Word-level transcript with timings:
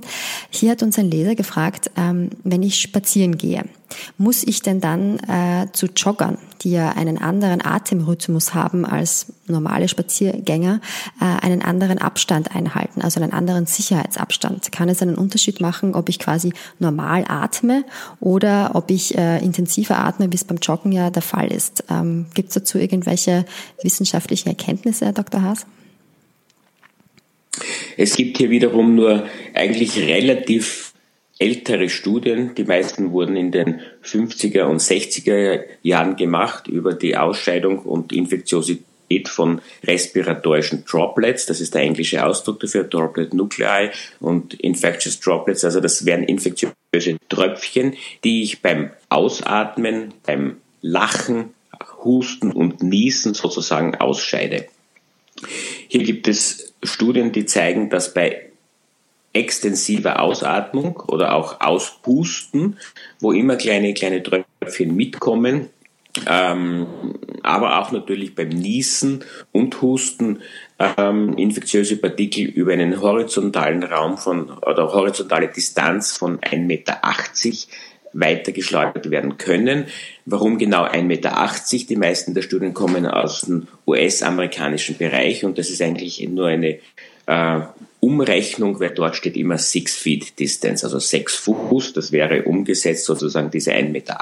Hier 0.50 0.72
hat 0.72 0.82
uns 0.82 0.98
ein 0.98 1.12
Leser 1.12 1.36
gefragt, 1.36 1.92
ähm, 1.98 2.30
wenn 2.46 2.64
ich 2.64 2.80
spazieren 2.80 3.38
gehe, 3.38 3.66
muss 4.18 4.44
ich 4.44 4.62
denn 4.62 4.82
dann 4.82 5.20
äh, 5.20 5.68
zu 5.72 5.88
Joggern, 5.88 6.38
die 6.62 6.72
ja 6.72 6.90
einen 6.90 7.18
anderen 7.18 7.64
Atemrhythmus 7.64 8.54
haben 8.54 8.86
als 8.86 9.28
normale 9.48 9.88
Spaziergänger, 9.88 10.82
äh, 11.22 11.46
einen 11.46 11.62
anderen 11.62 12.00
Abstand 12.00 12.56
einhalten, 12.56 13.02
also 13.02 13.22
einen 13.22 13.34
anderen 13.34 13.66
Sicherheitsabstand? 13.66 14.72
Kann 14.72 14.90
es 14.90 15.02
einen 15.02 15.16
Unterschied 15.16 15.62
machen, 15.62 15.96
ob 15.96 16.10
ich 16.10 16.20
quasi 16.20 16.54
normal 16.80 17.26
atme 17.28 17.84
oder 18.20 18.72
ob 18.74 18.90
ich 18.92 19.18
äh, 19.18 19.38
intensiver 19.40 19.98
atme, 20.00 20.32
wie 20.32 20.36
es 20.36 20.44
beim 20.44 20.58
Joggen 20.58 20.92
ja 20.92 21.10
der 21.10 21.22
Fall 21.22 21.52
ist? 21.52 21.84
Ähm, 21.90 22.28
Gibt 22.34 22.50
es 22.50 22.56
dazu 22.56 22.78
irgendwelche 22.78 23.46
wissenschaftlichen 23.82 24.50
Erkenntnisse, 24.50 25.06
Herr 25.06 25.14
Dr. 25.14 25.42
Haas? 25.42 25.66
Es 27.98 28.16
gibt 28.16 28.38
hier 28.38 28.50
wiederum 28.50 28.96
nur 28.96 29.26
eigentlich 29.54 29.98
relativ 29.98 30.94
ältere 31.38 31.90
Studien, 31.90 32.56
die 32.56 32.64
meisten 32.64 33.12
wurden 33.12 33.36
in 33.36 33.52
den 33.52 33.82
50er 34.04 34.64
und 34.64 34.82
60er 34.82 35.64
Jahren 35.84 36.16
gemacht 36.16 36.68
über 36.68 36.94
die 36.94 37.18
Ausscheidung 37.18 37.80
und 37.80 38.14
Infektiosität 38.14 39.28
von 39.28 39.62
respiratorischen 39.84 40.86
Droplets, 40.86 41.46
das 41.46 41.62
ist 41.62 41.76
der 41.76 41.82
englische 41.82 42.26
Ausdruck 42.26 42.60
dafür, 42.62 42.86
Droplet 42.86 43.34
Nuclei 43.34 43.92
und 44.20 44.54
Infectious 44.56 45.20
Droplets, 45.20 45.64
also 45.64 45.80
das 45.80 46.06
wären 46.06 46.24
infektiöse 46.24 46.74
Tröpfchen, 47.30 47.96
die 48.24 48.44
ich 48.44 48.62
beim 48.62 48.92
Ausatmen, 49.10 50.14
beim 50.26 50.58
Lachen, 50.82 51.54
Husten 52.04 52.52
und 52.52 52.82
Niesen 52.82 53.34
sozusagen 53.34 53.96
ausscheide. 53.96 54.68
Hier 55.88 56.04
gibt 56.04 56.28
es 56.28 56.74
Studien, 56.84 57.32
die 57.32 57.46
zeigen, 57.46 57.90
dass 57.90 58.14
bei 58.14 58.50
extensive 59.36 60.20
Ausatmung 60.20 60.98
oder 61.08 61.34
auch 61.34 61.62
Auspusten, 61.62 62.78
wo 63.20 63.32
immer 63.32 63.56
kleine, 63.58 63.94
kleine 63.94 64.24
Tröpfchen 64.24 64.96
mitkommen, 64.96 65.70
ähm, 66.28 66.88
aber 67.44 67.80
auch 67.80 67.92
natürlich 67.92 68.36
beim 68.36 68.50
Niesen 68.50 69.24
und 69.52 69.82
Husten 69.82 70.40
ähm, 70.80 71.38
infektiöse 71.38 71.98
Partikel 71.98 72.46
über 72.46 72.74
einen 72.74 73.02
horizontalen 73.02 73.84
Raum 73.84 74.18
von 74.18 74.50
oder 74.50 74.94
horizontale 74.94 75.50
Distanz 75.50 76.16
von 76.16 76.40
1,80 76.40 76.58
Meter 76.60 77.02
weitergeschleudert 78.14 79.12
werden 79.12 79.38
können. 79.38 79.88
Warum 80.26 80.58
genau 80.58 80.86
1,80 80.86 81.04
Meter? 81.04 81.50
Die 81.90 81.96
meisten 81.98 82.34
der 82.34 82.44
Studien 82.44 82.74
kommen 82.74 83.06
aus 83.06 83.42
dem 83.42 83.68
US-amerikanischen 83.86 84.98
Bereich 84.98 85.44
und 85.44 85.58
das 85.58 85.70
ist 85.70 85.82
eigentlich 85.82 86.26
nur 86.30 86.48
eine 86.48 86.80
äh, 87.28 87.60
Umrechnung, 88.06 88.80
weil 88.80 88.92
dort 88.92 89.16
steht 89.16 89.36
immer 89.36 89.58
Six 89.58 89.96
Feet 89.96 90.38
Distance, 90.40 90.86
also 90.86 91.00
sechs 91.00 91.36
Fuß. 91.38 91.94
Das 91.94 92.12
wäre 92.12 92.44
umgesetzt 92.44 93.06
sozusagen 93.06 93.50
diese 93.50 93.72
1,80 93.72 93.92
Meter. 93.92 94.20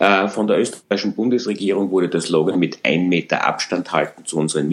Äh, 0.00 0.28
von 0.28 0.46
der 0.46 0.58
österreichischen 0.58 1.14
Bundesregierung 1.14 1.90
wurde 1.90 2.08
der 2.08 2.22
Slogan 2.22 2.58
mit 2.58 2.78
1 2.84 3.06
Meter 3.06 3.46
Abstand 3.46 3.92
halten 3.92 4.24
zu 4.24 4.38
unseren 4.38 4.70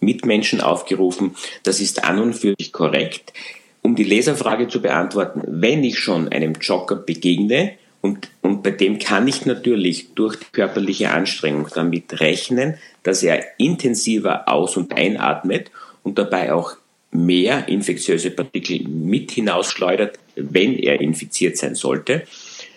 Mitmenschen 0.00 0.60
aufgerufen. 0.60 1.36
Das 1.62 1.78
ist 1.78 2.02
an 2.02 2.18
und 2.18 2.34
für 2.34 2.54
sich 2.58 2.72
korrekt. 2.72 3.32
Um 3.80 3.94
die 3.94 4.04
Leserfrage 4.04 4.66
zu 4.66 4.82
beantworten, 4.82 5.42
wenn 5.46 5.84
ich 5.84 6.00
schon 6.00 6.28
einem 6.28 6.54
Jogger 6.60 6.96
begegne, 6.96 7.74
und, 8.00 8.30
und 8.40 8.64
bei 8.64 8.72
dem 8.72 8.98
kann 8.98 9.28
ich 9.28 9.46
natürlich 9.46 10.14
durch 10.14 10.34
die 10.34 10.50
körperliche 10.50 11.10
Anstrengung 11.10 11.68
damit 11.72 12.18
rechnen, 12.18 12.74
dass 13.04 13.22
er 13.22 13.44
intensiver 13.58 14.48
aus- 14.48 14.76
und 14.76 14.96
einatmet 14.96 15.70
und 16.02 16.18
dabei 16.18 16.52
auch 16.52 16.76
mehr 17.12 17.68
infektiöse 17.68 18.30
Partikel 18.30 18.80
mit 18.88 19.30
hinausschleudert, 19.30 20.18
wenn 20.34 20.74
er 20.74 21.00
infiziert 21.00 21.56
sein 21.56 21.74
sollte. 21.74 22.26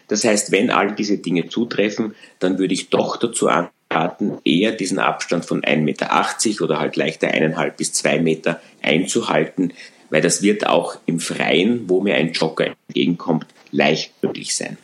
Das 0.08 0.24
heißt, 0.24 0.52
wenn 0.52 0.70
all 0.70 0.94
diese 0.94 1.18
Dinge 1.18 1.48
zutreffen, 1.48 2.14
dann 2.40 2.60
würde 2.60 2.74
ich 2.74 2.90
doch 2.90 3.18
dazu 3.18 3.48
anraten, 3.48 4.38
eher 4.44 4.74
diesen 4.74 5.00
Abstand 5.00 5.46
von 5.46 5.62
1,80 5.62 5.78
Meter 5.80 6.64
oder 6.64 6.80
halt 6.80 6.96
leichter 6.96 7.30
eineinhalb 7.30 7.78
bis 7.78 7.94
zwei 7.94 8.20
Meter 8.20 8.62
einzuhalten, 8.82 9.74
weil 10.10 10.22
das 10.22 10.42
wird 10.42 10.68
auch 10.68 10.98
im 11.06 11.20
Freien, 11.20 11.90
wo 11.90 12.02
mir 12.02 12.16
ein 12.16 12.34
Jogger 12.34 12.68
entgegenkommt, 12.88 13.48
leicht 13.72 14.12
möglich 14.22 14.56
sein. 14.56 14.78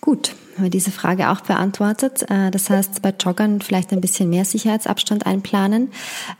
Gut, 0.00 0.34
haben 0.54 0.64
wir 0.64 0.70
diese 0.70 0.90
Frage 0.90 1.30
auch 1.30 1.40
beantwortet. 1.40 2.22
Äh, 2.30 2.50
das 2.50 2.70
heißt, 2.70 3.02
bei 3.02 3.14
Joggern 3.18 3.60
vielleicht 3.60 3.92
ein 3.92 4.00
bisschen 4.00 4.30
mehr 4.30 4.44
Sicherheitsabstand 4.44 5.26
einplanen. 5.26 5.88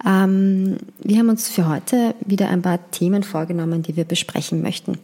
Ähm, 0.07 0.77
wir 0.99 1.19
haben 1.19 1.29
uns 1.29 1.49
für 1.49 1.69
heute 1.69 2.15
wieder 2.25 2.49
ein 2.49 2.63
paar 2.63 2.91
Themen 2.91 3.23
vorgenommen, 3.23 3.83
die 3.83 3.97
wir 3.97 4.05
besprechen 4.05 4.63
möchten. 4.63 4.99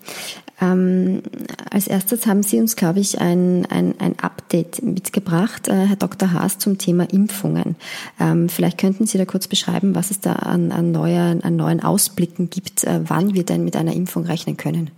Ähm, 0.60 1.22
als 1.70 1.86
erstes 1.86 2.26
haben 2.26 2.42
Sie 2.42 2.58
uns, 2.58 2.74
glaube 2.74 2.98
ich, 2.98 3.20
ein, 3.20 3.64
ein, 3.66 3.94
ein 4.00 4.18
Update 4.18 4.82
mitgebracht, 4.82 5.68
äh, 5.68 5.86
Herr 5.86 5.96
Dr. 5.96 6.32
Haas, 6.32 6.58
zum 6.58 6.78
Thema 6.78 7.04
Impfungen. 7.10 7.76
Ähm, 8.18 8.48
vielleicht 8.48 8.78
könnten 8.78 9.06
Sie 9.06 9.18
da 9.18 9.24
kurz 9.24 9.46
beschreiben, 9.46 9.94
was 9.94 10.10
es 10.10 10.20
da 10.20 10.32
an, 10.32 10.72
an, 10.72 10.90
neuen, 10.90 11.44
an 11.44 11.56
neuen 11.56 11.82
Ausblicken 11.82 12.50
gibt, 12.50 12.84
äh, 12.84 13.00
wann 13.04 13.34
wir 13.34 13.44
denn 13.44 13.64
mit 13.64 13.76
einer 13.76 13.92
Impfung 13.92 14.24
rechnen 14.24 14.56
können. 14.56 14.90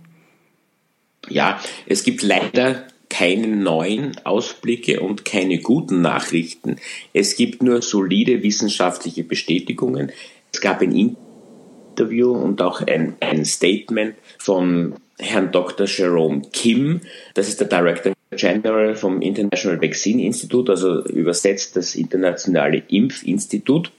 Ja, 1.29 1.59
es 1.85 2.03
gibt 2.03 2.23
leider 2.23 2.83
keine 3.11 3.47
neuen 3.47 4.15
Ausblicke 4.23 5.01
und 5.01 5.25
keine 5.25 5.59
guten 5.59 6.01
Nachrichten. 6.01 6.77
Es 7.11 7.35
gibt 7.35 7.61
nur 7.61 7.81
solide 7.81 8.41
wissenschaftliche 8.41 9.25
Bestätigungen. 9.25 10.11
Es 10.53 10.61
gab 10.61 10.81
ein 10.81 10.95
Interview 10.95 12.31
und 12.31 12.61
auch 12.61 12.81
ein, 12.87 13.17
ein 13.19 13.43
Statement 13.43 14.15
von 14.39 14.95
Herrn 15.19 15.51
Dr. 15.51 15.85
Jerome 15.87 16.41
Kim, 16.53 17.01
das 17.33 17.49
ist 17.49 17.59
der 17.59 17.67
Director 17.67 18.13
General 18.31 18.95
vom 18.95 19.21
International 19.21 19.81
Vaccine 19.81 20.23
Institute, 20.23 20.71
also 20.71 21.03
übersetzt 21.03 21.75
das 21.75 21.95
Internationale 21.95 22.81
Impfinstitut. 22.87 23.91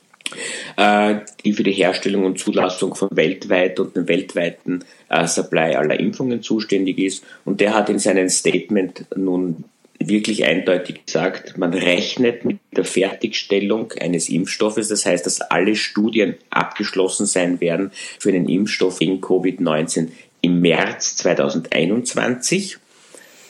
Äh, 0.76 1.16
die 1.44 1.52
für 1.52 1.62
die 1.62 1.72
Herstellung 1.72 2.24
und 2.24 2.38
Zulassung 2.38 2.94
von 2.94 3.08
weltweit 3.12 3.78
und 3.80 3.96
dem 3.96 4.08
weltweiten 4.08 4.84
äh, 5.08 5.26
Supply 5.26 5.74
aller 5.74 5.98
Impfungen 5.98 6.42
zuständig 6.42 6.98
ist. 6.98 7.24
Und 7.44 7.60
der 7.60 7.74
hat 7.74 7.90
in 7.90 7.98
seinem 7.98 8.28
Statement 8.28 9.04
nun 9.16 9.64
wirklich 9.98 10.44
eindeutig 10.44 11.06
gesagt, 11.06 11.56
man 11.58 11.74
rechnet 11.74 12.44
mit 12.44 12.58
der 12.76 12.84
Fertigstellung 12.84 13.92
eines 13.92 14.28
Impfstoffes. 14.28 14.88
Das 14.88 15.06
heißt, 15.06 15.26
dass 15.26 15.40
alle 15.40 15.76
Studien 15.76 16.34
abgeschlossen 16.50 17.26
sein 17.26 17.60
werden 17.60 17.92
für 18.18 18.30
einen 18.30 18.48
Impfstoff 18.48 18.98
gegen 18.98 19.20
Covid-19 19.20 20.08
im 20.40 20.60
März 20.60 21.16
2021. 21.16 22.78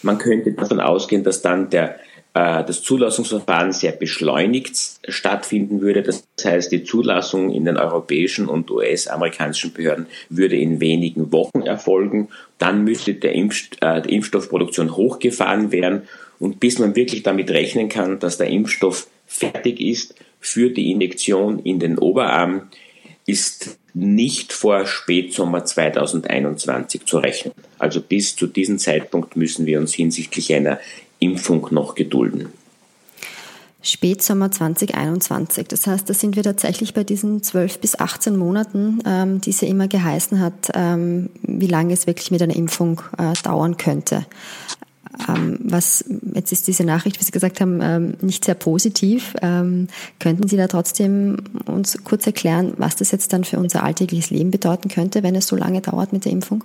Man 0.02 0.18
könnte 0.18 0.52
davon 0.52 0.80
ausgehen, 0.80 1.24
dass 1.24 1.42
dann 1.42 1.70
der 1.70 1.98
das 2.34 2.82
Zulassungsverfahren 2.82 3.72
sehr 3.72 3.92
beschleunigt 3.92 4.76
stattfinden 5.06 5.82
würde. 5.82 6.02
Das 6.02 6.24
heißt, 6.42 6.72
die 6.72 6.84
Zulassung 6.84 7.52
in 7.52 7.66
den 7.66 7.76
europäischen 7.76 8.48
und 8.48 8.70
US-amerikanischen 8.70 9.72
Behörden 9.72 10.06
würde 10.30 10.56
in 10.56 10.80
wenigen 10.80 11.30
Wochen 11.30 11.62
erfolgen. 11.62 12.28
Dann 12.58 12.84
müsste 12.84 13.14
der 13.14 13.34
Impf, 13.34 13.68
äh, 13.80 14.00
die 14.00 14.14
Impfstoffproduktion 14.14 14.96
hochgefahren 14.96 15.72
werden. 15.72 16.02
Und 16.38 16.58
bis 16.58 16.78
man 16.78 16.96
wirklich 16.96 17.22
damit 17.22 17.50
rechnen 17.50 17.88
kann, 17.88 18.18
dass 18.18 18.38
der 18.38 18.48
Impfstoff 18.48 19.08
fertig 19.26 19.80
ist 19.80 20.14
für 20.40 20.70
die 20.70 20.90
Injektion 20.90 21.58
in 21.60 21.78
den 21.78 21.98
Oberarm, 21.98 22.68
ist 23.26 23.78
nicht 23.94 24.52
vor 24.52 24.86
Spätsommer 24.86 25.64
2021 25.64 27.04
zu 27.04 27.18
rechnen. 27.18 27.52
Also 27.78 28.00
bis 28.00 28.34
zu 28.34 28.46
diesem 28.46 28.78
Zeitpunkt 28.78 29.36
müssen 29.36 29.66
wir 29.66 29.78
uns 29.78 29.94
hinsichtlich 29.94 30.52
einer 30.54 30.80
Impfung 31.22 31.68
noch 31.70 31.94
gedulden. 31.94 32.48
Spätsommer 33.82 34.50
2021. 34.50 35.66
Das 35.66 35.86
heißt, 35.86 36.08
da 36.08 36.14
sind 36.14 36.36
wir 36.36 36.44
tatsächlich 36.44 36.94
bei 36.94 37.02
diesen 37.02 37.42
12 37.42 37.80
bis 37.80 37.98
18 37.98 38.36
Monaten, 38.36 39.00
ähm, 39.04 39.40
die 39.40 39.50
sie 39.50 39.66
immer 39.66 39.88
geheißen 39.88 40.40
hat, 40.40 40.70
ähm, 40.74 41.30
wie 41.42 41.66
lange 41.66 41.92
es 41.92 42.06
wirklich 42.06 42.30
mit 42.30 42.40
einer 42.42 42.54
Impfung 42.54 43.02
äh, 43.18 43.32
dauern 43.42 43.76
könnte. 43.76 44.24
ähm, 45.28 45.58
was 45.62 46.04
jetzt 46.34 46.52
ist 46.52 46.68
diese 46.68 46.84
Nachricht, 46.84 47.20
wie 47.20 47.24
Sie 47.24 47.32
gesagt 47.32 47.60
haben, 47.60 47.80
ähm, 47.82 48.14
nicht 48.20 48.44
sehr 48.44 48.54
positiv. 48.54 49.34
Ähm, 49.42 49.88
könnten 50.20 50.46
Sie 50.46 50.56
da 50.56 50.68
trotzdem 50.68 51.38
uns 51.66 52.04
kurz 52.04 52.24
erklären, 52.24 52.74
was 52.76 52.94
das 52.96 53.10
jetzt 53.10 53.32
dann 53.32 53.42
für 53.42 53.58
unser 53.58 53.82
alltägliches 53.82 54.30
Leben 54.30 54.52
bedeuten 54.52 54.88
könnte, 54.88 55.24
wenn 55.24 55.34
es 55.34 55.48
so 55.48 55.56
lange 55.56 55.80
dauert 55.80 56.12
mit 56.12 56.24
der 56.24 56.32
Impfung? 56.32 56.62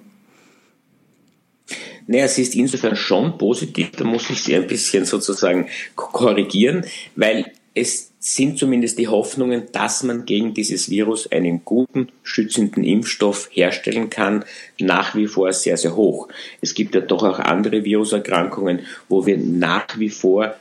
Naja, 2.08 2.26
es 2.26 2.38
ist 2.38 2.56
insofern 2.56 2.96
schon 2.96 3.38
positiv, 3.38 3.92
da 3.92 4.04
muss 4.04 4.30
ich 4.30 4.42
Sie 4.42 4.56
ein 4.56 4.68
bisschen 4.68 5.06
sozusagen 5.06 5.68
korrigieren, 5.96 6.86
weil 7.16 7.52
es 7.74 8.12
sind 8.20 8.58
zumindest 8.58 8.98
die 8.98 9.08
Hoffnungen, 9.08 9.68
dass 9.72 10.02
man 10.02 10.26
gegen 10.26 10.54
dieses 10.54 10.90
Virus 10.90 11.32
einen 11.32 11.64
guten, 11.64 12.10
schützenden 12.24 12.84
Impfstoff 12.84 13.50
herstellen 13.52 14.10
kann, 14.10 14.46
nach 14.80 15.16
wie 15.16 15.28
vor 15.28 15.54
sehr, 15.54 15.78
sehr 15.78 15.96
hoch. 15.96 16.28
Es 16.60 16.74
gibt 16.74 16.96
ja 16.96 17.02
doch 17.02 17.24
auch 17.24 17.40
andere 17.40 17.84
Viruserkrankungen, 17.84 18.80
wo 19.10 19.26
wir 19.26 19.38
nach 19.38 20.00
wie 20.00 20.10
vor 20.10 20.56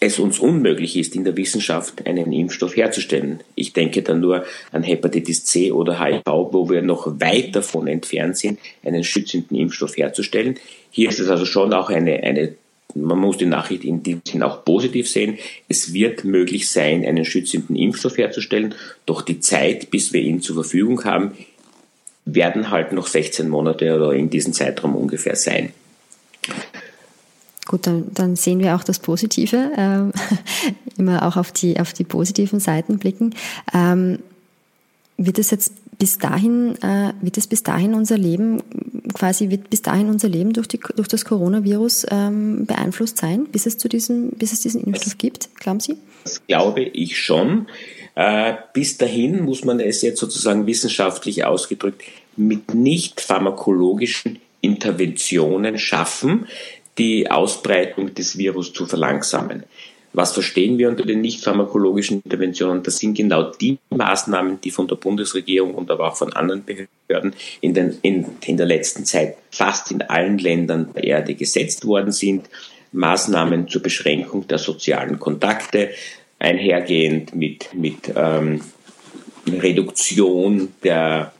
es 0.00 0.18
uns 0.18 0.38
unmöglich 0.38 0.96
ist, 0.96 1.14
in 1.14 1.24
der 1.24 1.36
Wissenschaft 1.36 2.06
einen 2.06 2.32
Impfstoff 2.32 2.76
herzustellen. 2.76 3.40
Ich 3.54 3.72
denke 3.72 4.02
da 4.02 4.14
nur 4.14 4.44
an 4.72 4.82
Hepatitis 4.82 5.44
C 5.44 5.72
oder 5.72 6.02
HIV, 6.02 6.24
wo 6.26 6.68
wir 6.68 6.82
noch 6.82 7.20
weit 7.20 7.54
davon 7.54 7.86
entfernt 7.86 8.36
sind, 8.36 8.58
einen 8.84 9.04
schützenden 9.04 9.56
Impfstoff 9.56 9.96
herzustellen. 9.96 10.56
Hier 10.90 11.08
ist 11.08 11.20
es 11.20 11.28
also 11.28 11.44
schon 11.44 11.72
auch 11.72 11.90
eine, 11.90 12.22
eine 12.22 12.54
man 12.94 13.18
muss 13.18 13.38
die 13.38 13.46
Nachricht 13.46 13.84
in 13.84 14.02
dem 14.02 14.20
Sinn 14.24 14.42
auch 14.42 14.64
positiv 14.64 15.08
sehen. 15.08 15.38
Es 15.68 15.92
wird 15.92 16.24
möglich 16.24 16.68
sein, 16.68 17.04
einen 17.04 17.24
schützenden 17.24 17.74
Impfstoff 17.74 18.18
herzustellen, 18.18 18.74
doch 19.04 19.22
die 19.22 19.40
Zeit, 19.40 19.90
bis 19.90 20.12
wir 20.12 20.20
ihn 20.20 20.40
zur 20.40 20.54
Verfügung 20.54 21.04
haben, 21.04 21.32
werden 22.24 22.70
halt 22.70 22.92
noch 22.92 23.06
16 23.06 23.48
Monate 23.48 23.94
oder 23.94 24.12
in 24.12 24.30
diesem 24.30 24.52
Zeitraum 24.52 24.94
ungefähr 24.94 25.34
sein. 25.34 25.72
Gut, 27.74 27.88
dann, 27.88 28.06
dann 28.14 28.36
sehen 28.36 28.60
wir 28.60 28.76
auch 28.76 28.84
das 28.84 29.00
Positive, 29.00 29.72
ähm, 29.76 30.12
immer 30.96 31.26
auch 31.26 31.36
auf 31.36 31.50
die, 31.50 31.80
auf 31.80 31.92
die 31.92 32.04
positiven 32.04 32.60
Seiten 32.60 32.98
blicken. 32.98 33.34
Ähm, 33.74 34.20
wird 35.16 35.40
es 35.40 35.50
jetzt 35.50 35.72
bis 35.98 36.18
dahin, 36.18 36.80
äh, 36.84 37.14
wird 37.20 37.36
es 37.36 37.48
bis 37.48 37.64
dahin 37.64 37.94
unser 37.94 38.16
Leben, 38.16 38.62
quasi 39.12 39.50
wird 39.50 39.70
bis 39.70 39.82
dahin 39.82 40.08
unser 40.08 40.28
Leben 40.28 40.52
durch, 40.52 40.68
die, 40.68 40.78
durch 40.94 41.08
das 41.08 41.24
Coronavirus 41.24 42.06
ähm, 42.12 42.64
beeinflusst 42.64 43.18
sein, 43.18 43.46
bis 43.46 43.66
es 43.66 43.76
zu 43.76 43.88
diesem, 43.88 44.30
bis 44.30 44.52
es 44.52 44.60
diesen 44.60 44.84
Impfstoff 44.84 45.18
gibt, 45.18 45.52
glauben 45.56 45.80
Sie? 45.80 45.96
Das 46.22 46.46
glaube 46.46 46.82
ich 46.82 47.20
schon. 47.20 47.66
Äh, 48.14 48.54
bis 48.72 48.98
dahin 48.98 49.44
muss 49.44 49.64
man 49.64 49.80
es 49.80 50.00
jetzt 50.02 50.20
sozusagen 50.20 50.68
wissenschaftlich 50.68 51.44
ausgedrückt 51.44 52.02
mit 52.36 52.72
nicht 52.72 53.20
pharmakologischen 53.20 54.38
Interventionen 54.60 55.76
schaffen, 55.76 56.46
die 56.98 57.30
Ausbreitung 57.30 58.14
des 58.14 58.38
Virus 58.38 58.72
zu 58.72 58.86
verlangsamen. 58.86 59.64
Was 60.12 60.32
verstehen 60.32 60.78
wir 60.78 60.88
unter 60.88 61.04
den 61.04 61.20
nicht 61.20 61.42
pharmakologischen 61.42 62.22
Interventionen? 62.22 62.84
Das 62.84 62.98
sind 62.98 63.14
genau 63.14 63.50
die 63.50 63.78
Maßnahmen, 63.90 64.60
die 64.60 64.70
von 64.70 64.86
der 64.86 64.94
Bundesregierung 64.94 65.74
und 65.74 65.90
aber 65.90 66.08
auch 66.08 66.16
von 66.16 66.32
anderen 66.32 66.64
Behörden 66.64 67.34
in, 67.60 67.74
den, 67.74 67.98
in, 68.02 68.24
in 68.46 68.56
der 68.56 68.66
letzten 68.66 69.04
Zeit 69.04 69.36
fast 69.50 69.90
in 69.90 70.02
allen 70.02 70.38
Ländern 70.38 70.90
der 70.94 71.02
Erde 71.02 71.34
gesetzt 71.34 71.84
worden 71.84 72.12
sind. 72.12 72.48
Maßnahmen 72.92 73.66
zur 73.66 73.82
Beschränkung 73.82 74.46
der 74.46 74.58
sozialen 74.58 75.18
Kontakte, 75.18 75.90
einhergehend 76.38 77.34
mit, 77.34 77.74
mit 77.74 78.12
ähm, 78.14 78.60
Reduktion 79.48 80.74
der 80.84 81.32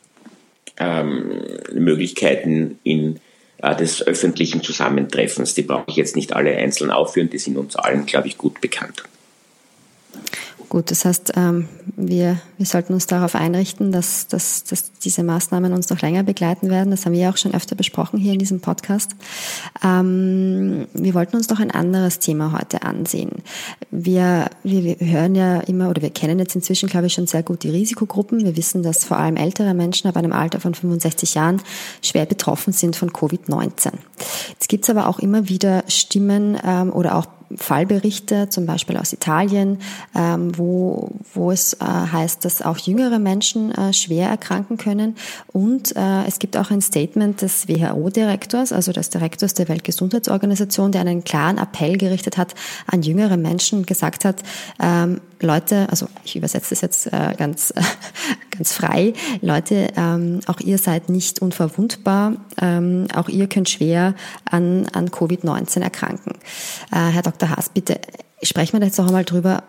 ähm, 0.78 1.42
Möglichkeiten 1.72 2.80
in 2.82 3.20
des 3.62 4.06
öffentlichen 4.06 4.62
Zusammentreffens. 4.62 5.54
Die 5.54 5.62
brauche 5.62 5.84
ich 5.88 5.96
jetzt 5.96 6.16
nicht 6.16 6.34
alle 6.34 6.54
einzeln 6.56 6.90
aufführen, 6.90 7.30
die 7.30 7.38
sind 7.38 7.56
uns 7.56 7.76
allen, 7.76 8.06
glaube 8.06 8.28
ich, 8.28 8.36
gut 8.36 8.60
bekannt. 8.60 9.04
Gut, 10.74 10.90
das 10.90 11.04
heißt, 11.04 11.34
ähm, 11.36 11.68
wir, 11.94 12.40
wir 12.58 12.66
sollten 12.66 12.94
uns 12.94 13.06
darauf 13.06 13.36
einrichten, 13.36 13.92
dass, 13.92 14.26
dass, 14.26 14.64
dass 14.64 14.90
diese 14.90 15.22
Maßnahmen 15.22 15.72
uns 15.72 15.88
noch 15.88 16.00
länger 16.00 16.24
begleiten 16.24 16.68
werden. 16.68 16.90
Das 16.90 17.06
haben 17.06 17.12
wir 17.12 17.20
ja 17.20 17.30
auch 17.30 17.36
schon 17.36 17.54
öfter 17.54 17.76
besprochen 17.76 18.18
hier 18.18 18.32
in 18.32 18.40
diesem 18.40 18.58
Podcast. 18.58 19.12
Ähm, 19.84 20.88
wir 20.92 21.14
wollten 21.14 21.36
uns 21.36 21.48
noch 21.48 21.60
ein 21.60 21.70
anderes 21.70 22.18
Thema 22.18 22.58
heute 22.58 22.82
ansehen. 22.82 23.30
Wir, 23.92 24.50
wir, 24.64 24.82
wir 24.82 24.96
hören 24.98 25.36
ja 25.36 25.60
immer 25.60 25.90
oder 25.90 26.02
wir 26.02 26.10
kennen 26.10 26.40
jetzt 26.40 26.56
inzwischen, 26.56 26.88
glaube 26.88 27.06
ich, 27.06 27.12
schon 27.12 27.28
sehr 27.28 27.44
gut 27.44 27.62
die 27.62 27.70
Risikogruppen. 27.70 28.44
Wir 28.44 28.56
wissen, 28.56 28.82
dass 28.82 29.04
vor 29.04 29.16
allem 29.16 29.36
ältere 29.36 29.74
Menschen 29.74 30.08
ab 30.08 30.16
einem 30.16 30.32
Alter 30.32 30.58
von 30.58 30.74
65 30.74 31.34
Jahren 31.34 31.62
schwer 32.02 32.26
betroffen 32.26 32.72
sind 32.72 32.96
von 32.96 33.12
Covid-19. 33.12 33.92
Jetzt 34.50 34.68
gibt 34.68 34.82
es 34.82 34.90
aber 34.90 35.06
auch 35.06 35.20
immer 35.20 35.48
wieder 35.48 35.84
Stimmen 35.86 36.58
ähm, 36.64 36.92
oder 36.92 37.14
auch 37.14 37.26
Fallberichte, 37.56 38.48
zum 38.48 38.66
Beispiel 38.66 38.96
aus 38.96 39.12
Italien, 39.12 39.78
ähm, 40.14 40.56
wo, 40.56 41.10
wo 41.32 41.50
es 41.50 41.74
äh, 41.74 41.84
heißt, 41.84 42.44
dass 42.44 42.62
auch 42.62 42.78
jüngere 42.78 43.18
Menschen 43.18 43.72
äh, 43.72 43.92
schwer 43.92 44.28
erkranken 44.28 44.76
können. 44.76 45.16
Und 45.52 45.96
äh, 45.96 46.24
es 46.26 46.38
gibt 46.38 46.56
auch 46.56 46.70
ein 46.70 46.80
Statement 46.80 47.42
des 47.42 47.68
WHO-Direktors, 47.68 48.72
also 48.72 48.92
des 48.92 49.10
Direktors 49.10 49.54
der 49.54 49.68
Weltgesundheitsorganisation, 49.68 50.92
der 50.92 51.02
einen 51.02 51.24
klaren 51.24 51.58
Appell 51.58 51.96
gerichtet 51.96 52.36
hat 52.36 52.54
an 52.86 53.02
jüngere 53.02 53.36
Menschen, 53.36 53.86
gesagt 53.86 54.24
hat, 54.24 54.42
ähm, 54.80 55.20
Leute, 55.44 55.88
also 55.90 56.06
ich 56.24 56.36
übersetze 56.36 56.70
das 56.70 56.80
jetzt 56.80 57.06
äh, 57.12 57.34
ganz, 57.36 57.70
äh, 57.70 57.82
ganz 58.50 58.72
frei, 58.72 59.12
Leute, 59.40 59.88
ähm, 59.96 60.40
auch 60.46 60.60
ihr 60.60 60.78
seid 60.78 61.08
nicht 61.08 61.40
unverwundbar, 61.40 62.34
ähm, 62.60 63.06
auch 63.14 63.28
ihr 63.28 63.46
könnt 63.48 63.68
schwer 63.68 64.14
an, 64.50 64.86
an 64.92 65.10
Covid-19 65.10 65.82
erkranken. 65.82 66.32
Äh, 66.90 67.10
Herr 67.10 67.22
Dr. 67.22 67.50
Haas, 67.50 67.68
bitte 67.68 68.00
sprechen 68.42 68.78
wir 68.78 68.86
jetzt 68.86 68.98
noch 68.98 69.06
einmal 69.06 69.24
drüber, 69.24 69.62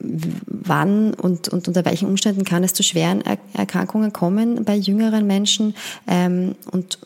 wann 0.00 1.12
und, 1.14 1.48
und 1.48 1.68
unter 1.68 1.84
welchen 1.84 2.08
Umständen 2.08 2.44
kann 2.44 2.64
es 2.64 2.72
zu 2.72 2.82
schweren 2.82 3.20
er 3.20 3.36
Erkrankungen 3.52 4.12
kommen 4.12 4.64
bei 4.64 4.74
jüngeren 4.74 5.26
Menschen 5.26 5.74
ähm, 6.06 6.54
und 6.70 6.98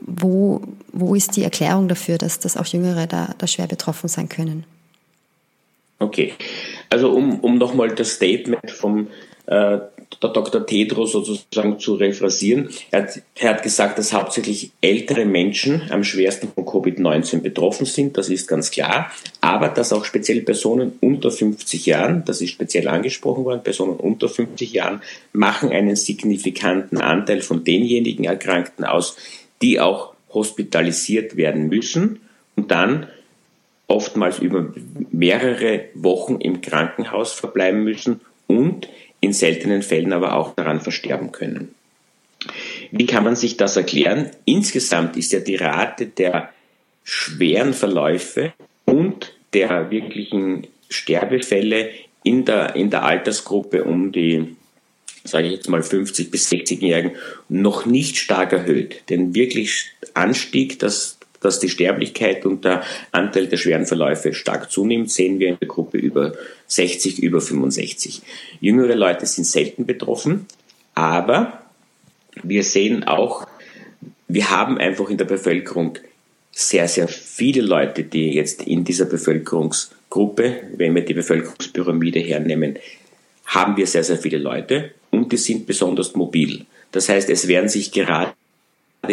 wo, 0.00 0.62
wo 0.92 1.14
ist 1.14 1.36
die 1.36 1.42
Erklärung 1.42 1.88
dafür, 1.88 2.18
dass, 2.18 2.38
dass 2.38 2.56
auch 2.56 2.66
Jüngere 2.66 3.06
da, 3.06 3.34
da 3.38 3.46
schwer 3.46 3.66
betroffen 3.66 4.08
sein 4.08 4.28
können? 4.28 4.64
Okay, 5.98 6.34
also 6.90 7.10
um, 7.10 7.40
um 7.40 7.58
nochmal 7.58 7.94
das 7.94 8.12
Statement 8.12 8.70
vom 8.70 9.08
äh, 9.46 9.78
der 10.22 10.30
Dr. 10.30 10.64
Tedros 10.66 11.12
sozusagen 11.12 11.78
zu 11.78 11.94
rephrasieren. 11.94 12.70
Er 12.90 13.02
hat, 13.02 13.22
er 13.34 13.50
hat 13.50 13.62
gesagt, 13.62 13.98
dass 13.98 14.12
hauptsächlich 14.12 14.70
ältere 14.80 15.24
Menschen 15.24 15.82
am 15.90 16.04
schwersten 16.04 16.48
von 16.54 16.64
Covid-19 16.64 17.40
betroffen 17.40 17.86
sind, 17.86 18.16
das 18.16 18.28
ist 18.28 18.46
ganz 18.46 18.70
klar, 18.70 19.10
aber 19.40 19.68
dass 19.68 19.92
auch 19.92 20.04
speziell 20.04 20.42
Personen 20.42 20.92
unter 21.00 21.30
50 21.30 21.86
Jahren, 21.86 22.24
das 22.24 22.40
ist 22.40 22.50
speziell 22.50 22.88
angesprochen 22.88 23.44
worden, 23.44 23.62
Personen 23.62 23.96
unter 23.96 24.28
50 24.28 24.72
Jahren 24.72 25.02
machen 25.32 25.70
einen 25.70 25.96
signifikanten 25.96 26.98
Anteil 26.98 27.42
von 27.42 27.64
denjenigen 27.64 28.24
Erkrankten 28.24 28.84
aus, 28.84 29.16
die 29.60 29.80
auch 29.80 30.14
hospitalisiert 30.32 31.36
werden 31.36 31.68
müssen 31.68 32.20
und 32.54 32.70
dann 32.70 33.06
oftmals 33.88 34.38
über 34.38 34.72
mehrere 35.10 35.86
Wochen 35.94 36.36
im 36.40 36.60
Krankenhaus 36.60 37.32
verbleiben 37.32 37.84
müssen 37.84 38.20
und 38.46 38.88
in 39.20 39.32
seltenen 39.32 39.82
Fällen 39.82 40.12
aber 40.12 40.34
auch 40.34 40.54
daran 40.54 40.80
versterben 40.80 41.32
können. 41.32 41.74
Wie 42.90 43.06
kann 43.06 43.24
man 43.24 43.36
sich 43.36 43.56
das 43.56 43.76
erklären? 43.76 44.30
Insgesamt 44.44 45.16
ist 45.16 45.32
ja 45.32 45.40
die 45.40 45.56
Rate 45.56 46.06
der 46.06 46.50
schweren 47.02 47.72
Verläufe 47.72 48.52
und 48.84 49.34
der 49.52 49.90
wirklichen 49.90 50.66
Sterbefälle 50.88 51.90
in 52.22 52.44
der, 52.44 52.76
in 52.76 52.90
der 52.90 53.04
Altersgruppe 53.04 53.84
um 53.84 54.12
die, 54.12 54.56
sage 55.24 55.46
ich 55.46 55.54
jetzt 55.54 55.68
mal, 55.68 55.82
50 55.82 56.30
bis 56.30 56.50
60-Jährigen 56.50 57.12
noch 57.48 57.86
nicht 57.86 58.18
stark 58.18 58.52
erhöht. 58.52 59.08
Den 59.08 59.34
wirklich 59.34 59.92
Anstieg, 60.14 60.78
das 60.78 61.15
dass 61.40 61.60
die 61.60 61.68
Sterblichkeit 61.68 62.46
und 62.46 62.64
der 62.64 62.82
Anteil 63.12 63.46
der 63.46 63.56
schweren 63.56 63.86
Verläufe 63.86 64.34
stark 64.34 64.70
zunimmt, 64.70 65.10
sehen 65.10 65.38
wir 65.38 65.48
in 65.48 65.58
der 65.58 65.68
Gruppe 65.68 65.98
über 65.98 66.34
60, 66.66 67.22
über 67.22 67.40
65. 67.40 68.22
Jüngere 68.60 68.94
Leute 68.94 69.26
sind 69.26 69.44
selten 69.44 69.86
betroffen, 69.86 70.46
aber 70.94 71.60
wir 72.42 72.64
sehen 72.64 73.04
auch, 73.04 73.46
wir 74.28 74.50
haben 74.50 74.78
einfach 74.78 75.08
in 75.08 75.18
der 75.18 75.24
Bevölkerung 75.24 75.98
sehr, 76.52 76.88
sehr 76.88 77.08
viele 77.08 77.60
Leute, 77.60 78.02
die 78.02 78.32
jetzt 78.32 78.62
in 78.62 78.82
dieser 78.84 79.04
Bevölkerungsgruppe, 79.04 80.62
wenn 80.76 80.94
wir 80.94 81.04
die 81.04 81.14
Bevölkerungspyramide 81.14 82.20
hernehmen, 82.20 82.78
haben 83.44 83.76
wir 83.76 83.86
sehr, 83.86 84.04
sehr 84.04 84.16
viele 84.16 84.38
Leute 84.38 84.92
und 85.10 85.32
die 85.32 85.36
sind 85.36 85.66
besonders 85.66 86.14
mobil. 86.14 86.66
Das 86.92 87.08
heißt, 87.08 87.28
es 87.30 87.46
werden 87.46 87.68
sich 87.68 87.92
gerade 87.92 88.32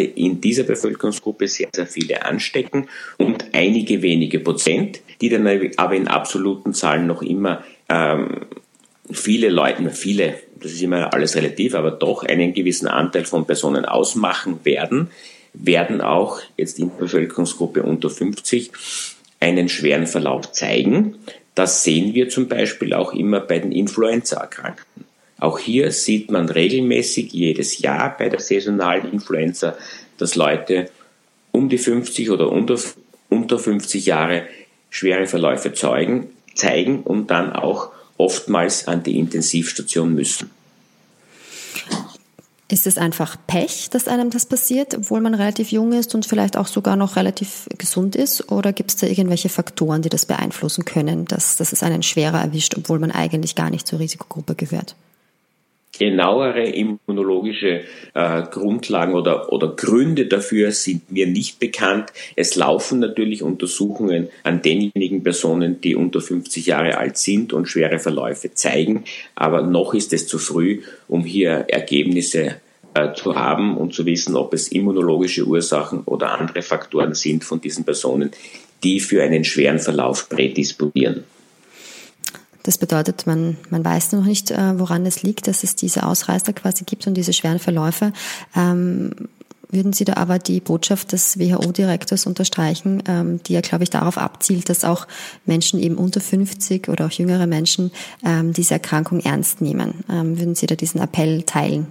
in 0.02 0.40
dieser 0.40 0.64
Bevölkerungsgruppe 0.64 1.48
sehr, 1.48 1.68
sehr 1.74 1.86
viele 1.86 2.24
anstecken 2.24 2.88
und 3.18 3.46
einige 3.52 4.02
wenige 4.02 4.40
Prozent, 4.40 5.00
die 5.20 5.28
dann 5.28 5.46
aber 5.76 5.94
in 5.94 6.08
absoluten 6.08 6.74
Zahlen 6.74 7.06
noch 7.06 7.22
immer 7.22 7.64
ähm, 7.88 8.46
viele 9.10 9.48
Leute, 9.48 9.90
viele, 9.90 10.34
das 10.60 10.72
ist 10.72 10.82
immer 10.82 11.12
alles 11.12 11.36
relativ, 11.36 11.74
aber 11.74 11.90
doch 11.90 12.24
einen 12.24 12.54
gewissen 12.54 12.88
Anteil 12.88 13.24
von 13.24 13.46
Personen 13.46 13.84
ausmachen 13.84 14.60
werden, 14.64 15.10
werden 15.52 16.00
auch 16.00 16.40
jetzt 16.56 16.78
in 16.78 16.90
der 16.90 16.96
Bevölkerungsgruppe 16.96 17.82
unter 17.82 18.10
50 18.10 18.72
einen 19.40 19.68
schweren 19.68 20.06
Verlauf 20.06 20.52
zeigen. 20.52 21.16
Das 21.54 21.84
sehen 21.84 22.14
wir 22.14 22.28
zum 22.28 22.48
Beispiel 22.48 22.94
auch 22.94 23.12
immer 23.12 23.40
bei 23.40 23.58
den 23.60 23.70
Influenza-Erkrankten. 23.70 24.93
Auch 25.38 25.58
hier 25.58 25.90
sieht 25.90 26.30
man 26.30 26.48
regelmäßig 26.48 27.32
jedes 27.32 27.78
Jahr 27.78 28.16
bei 28.16 28.28
der 28.28 28.40
saisonalen 28.40 29.12
Influenza, 29.12 29.76
dass 30.18 30.36
Leute 30.36 30.90
um 31.52 31.68
die 31.68 31.78
50 31.78 32.30
oder 32.30 32.50
unter, 32.50 32.78
unter 33.28 33.58
50 33.58 34.06
Jahre 34.06 34.44
schwere 34.90 35.26
Verläufe 35.26 35.72
zeugen, 35.72 36.28
zeigen 36.54 37.02
und 37.02 37.30
dann 37.30 37.52
auch 37.52 37.90
oftmals 38.16 38.86
an 38.86 39.02
die 39.02 39.18
Intensivstation 39.18 40.14
müssen. 40.14 40.50
Ist 42.68 42.86
es 42.86 42.96
einfach 42.96 43.36
Pech, 43.46 43.90
dass 43.90 44.08
einem 44.08 44.30
das 44.30 44.46
passiert, 44.46 44.94
obwohl 44.94 45.20
man 45.20 45.34
relativ 45.34 45.70
jung 45.70 45.92
ist 45.92 46.14
und 46.14 46.24
vielleicht 46.24 46.56
auch 46.56 46.66
sogar 46.66 46.96
noch 46.96 47.16
relativ 47.16 47.68
gesund 47.76 48.16
ist? 48.16 48.50
Oder 48.50 48.72
gibt 48.72 48.90
es 48.90 48.96
da 48.96 49.06
irgendwelche 49.06 49.50
Faktoren, 49.50 50.00
die 50.00 50.08
das 50.08 50.24
beeinflussen 50.24 50.84
können, 50.84 51.26
dass, 51.26 51.56
dass 51.56 51.72
es 51.72 51.82
einen 51.82 52.02
schwerer 52.02 52.40
erwischt, 52.40 52.74
obwohl 52.76 52.98
man 52.98 53.10
eigentlich 53.10 53.54
gar 53.54 53.68
nicht 53.68 53.86
zur 53.86 53.98
Risikogruppe 53.98 54.54
gehört? 54.54 54.96
Genauere 55.98 56.68
immunologische 56.68 57.82
äh, 58.14 58.42
Grundlagen 58.50 59.14
oder, 59.14 59.52
oder 59.52 59.68
Gründe 59.68 60.26
dafür 60.26 60.72
sind 60.72 61.10
mir 61.10 61.26
nicht 61.26 61.60
bekannt. 61.60 62.12
Es 62.36 62.56
laufen 62.56 62.98
natürlich 62.98 63.42
Untersuchungen 63.42 64.28
an 64.42 64.62
denjenigen 64.62 65.22
Personen, 65.22 65.80
die 65.80 65.94
unter 65.94 66.20
50 66.20 66.66
Jahre 66.66 66.98
alt 66.98 67.16
sind 67.16 67.52
und 67.52 67.66
schwere 67.68 67.98
Verläufe 67.98 68.54
zeigen. 68.54 69.04
Aber 69.34 69.62
noch 69.62 69.94
ist 69.94 70.12
es 70.12 70.26
zu 70.26 70.38
früh, 70.38 70.82
um 71.08 71.24
hier 71.24 71.66
Ergebnisse 71.68 72.56
äh, 72.94 73.12
zu 73.14 73.34
haben 73.34 73.76
und 73.76 73.94
zu 73.94 74.06
wissen, 74.06 74.36
ob 74.36 74.54
es 74.54 74.68
immunologische 74.68 75.44
Ursachen 75.44 76.02
oder 76.04 76.38
andere 76.38 76.62
Faktoren 76.62 77.14
sind 77.14 77.44
von 77.44 77.60
diesen 77.60 77.84
Personen, 77.84 78.30
die 78.82 79.00
für 79.00 79.22
einen 79.22 79.44
schweren 79.44 79.78
Verlauf 79.78 80.28
prädisponieren. 80.28 81.24
Das 82.64 82.78
bedeutet, 82.78 83.26
man, 83.26 83.58
man 83.68 83.84
weiß 83.84 84.12
noch 84.12 84.24
nicht, 84.24 84.50
äh, 84.50 84.78
woran 84.78 85.06
es 85.06 85.22
liegt, 85.22 85.46
dass 85.46 85.62
es 85.62 85.76
diese 85.76 86.04
Ausreißer 86.06 86.54
quasi 86.54 86.84
gibt 86.84 87.06
und 87.06 87.14
diese 87.14 87.32
schweren 87.32 87.58
Verläufe. 87.58 88.12
Ähm, 88.56 89.12
würden 89.70 89.92
Sie 89.92 90.04
da 90.04 90.14
aber 90.14 90.38
die 90.38 90.60
Botschaft 90.60 91.12
des 91.12 91.38
WHO-Direktors 91.38 92.26
unterstreichen, 92.26 93.02
ähm, 93.06 93.42
die 93.42 93.52
ja, 93.52 93.60
glaube 93.60 93.84
ich, 93.84 93.90
darauf 93.90 94.16
abzielt, 94.16 94.68
dass 94.70 94.84
auch 94.84 95.06
Menschen 95.44 95.78
eben 95.78 95.96
unter 95.96 96.20
50 96.20 96.88
oder 96.88 97.06
auch 97.06 97.10
jüngere 97.10 97.46
Menschen 97.46 97.90
ähm, 98.24 98.52
diese 98.52 98.74
Erkrankung 98.74 99.20
ernst 99.20 99.60
nehmen? 99.60 100.04
Ähm, 100.10 100.38
würden 100.38 100.54
Sie 100.54 100.66
da 100.66 100.74
diesen 100.74 101.00
Appell 101.00 101.42
teilen? 101.42 101.86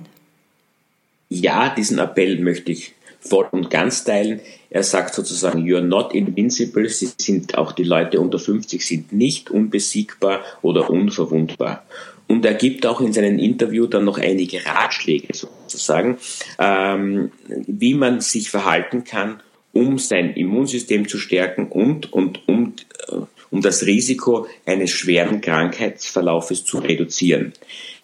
Ja, 1.30 1.70
diesen 1.70 2.00
Appell 2.00 2.40
möchte 2.40 2.72
ich 2.72 2.94
voll 3.24 3.48
und 3.52 3.70
ganz 3.70 4.04
teilen. 4.04 4.42
Er 4.70 4.84
sagt 4.84 5.14
sozusagen, 5.14 5.64
you're 5.64 5.82
not 5.82 6.14
invincible. 6.14 6.88
Sie 6.90 7.10
sind 7.18 7.58
auch 7.58 7.72
die 7.72 7.84
Leute 7.84 8.20
unter 8.20 8.40
50 8.40 8.86
sind 8.86 9.14
nicht 9.14 9.50
unbesiegbar 9.50 10.42
oder 10.62 10.90
unverwundbar. 10.90 11.86
Und 12.28 12.46
er 12.46 12.54
gibt 12.54 12.86
auch 12.86 13.02
in 13.02 13.14
seinem 13.14 13.38
Interview 13.38 13.86
dann 13.86 14.06
noch 14.06 14.18
einige 14.18 14.66
Ratschläge 14.66 15.34
sozusagen, 15.34 16.18
ähm, 16.58 17.32
wie 17.48 17.94
man 17.94 18.22
sich 18.22 18.50
verhalten 18.50 19.04
kann, 19.04 19.42
um 19.74 19.98
sein 20.00 20.34
Immunsystem 20.34 21.08
zu 21.08 21.18
stärken 21.18 21.68
und, 21.68 22.14
und 22.14 22.48
um, 22.48 22.74
äh, 23.10 23.16
um 23.52 23.62
das 23.62 23.86
Risiko 23.86 24.48
eines 24.66 24.92
schweren 24.92 25.42
Krankheitsverlaufes 25.42 26.64
zu 26.66 26.80
reduzieren. 26.80 27.54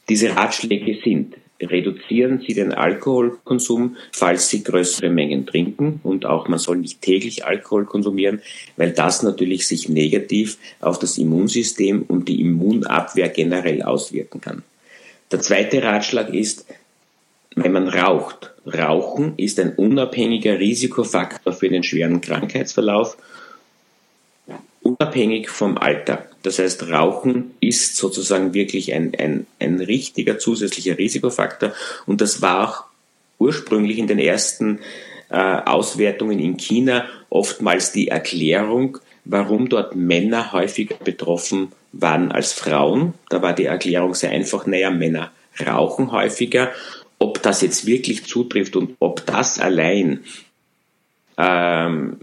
Diese 0.10 0.36
Ratschläge 0.36 1.00
sind, 1.04 1.36
reduzieren 1.62 2.44
Sie 2.46 2.54
den 2.54 2.74
Alkoholkonsum, 2.74 3.98
falls 4.12 4.50
Sie 4.50 4.63
größere 4.63 5.10
Mengen 5.10 5.46
trinken. 5.46 6.00
Und 6.04 6.25
auch 6.25 6.48
man 6.48 6.60
soll 6.60 6.78
nicht 6.78 7.01
täglich 7.01 7.46
Alkohol 7.46 7.86
konsumieren, 7.86 8.42
weil 8.78 8.92
das 8.92 9.24
natürlich 9.24 9.68
sich 9.68 9.89
negativ 9.89 10.58
auf 10.80 11.00
das 11.00 11.18
Immunsystem 11.18 12.04
und 12.04 12.28
die 12.28 12.42
Immunabwehr 12.42 13.30
generell 13.30 13.82
auswirken 13.82 14.42
kann. 14.42 14.63
Der 15.32 15.42
zweite 15.42 15.84
Ratschlag 15.84 16.34
ist, 16.34 16.66
wenn 17.56 17.72
man 17.72 17.88
raucht. 17.88 18.54
Rauchen 18.66 19.34
ist 19.38 19.60
ein 19.60 19.74
unabhängiger 19.74 20.60
Risikofaktor 20.60 21.54
für 21.54 21.70
den 21.70 21.84
schweren 21.84 22.22
Krankheitsverlauf 22.22 23.18
unabhängig 24.82 25.50
vom 25.50 25.78
Alter. 25.78 26.25
Das 26.43 26.60
heißt, 26.60 26.89
Rauchen 26.89 27.51
ist 27.60 27.98
sozusagen 27.98 28.53
wirklich 28.53 28.93
ein, 28.93 29.13
ein, 29.17 29.48
ein 29.60 29.79
richtiger 29.79 30.39
zusätzlicher 30.39 30.98
Risikofaktor 30.98 31.74
und 32.05 32.22
das 32.22 32.41
war 32.41 32.69
auch 32.69 32.84
ursprünglich 33.39 33.98
in 33.98 34.08
den 34.08 34.19
ersten 34.19 34.79
äh, 35.29 35.38
Auswertungen 35.38 36.39
in 36.39 36.58
China 36.58 37.05
oftmals 37.29 37.91
die 37.91 38.08
Erklärung, 38.08 38.98
warum 39.25 39.69
dort 39.69 39.96
Männer 39.96 40.51
häufiger 40.51 40.96
betroffen 40.96 41.72
waren 41.91 42.31
als 42.31 42.53
Frauen. 42.53 43.13
Da 43.29 43.41
war 43.41 43.53
die 43.53 43.65
Erklärung 43.65 44.15
sehr 44.15 44.31
einfach, 44.31 44.65
naja, 44.65 44.89
Männer 44.89 45.31
rauchen 45.65 46.12
häufiger. 46.12 46.72
Ob 47.17 47.41
das 47.43 47.62
jetzt 47.62 47.86
wirklich 47.86 48.25
zutrifft 48.25 48.75
und 48.75 48.96
ob 49.00 49.25
das 49.25 49.60
allein 49.60 50.22
ähm, 51.39 52.17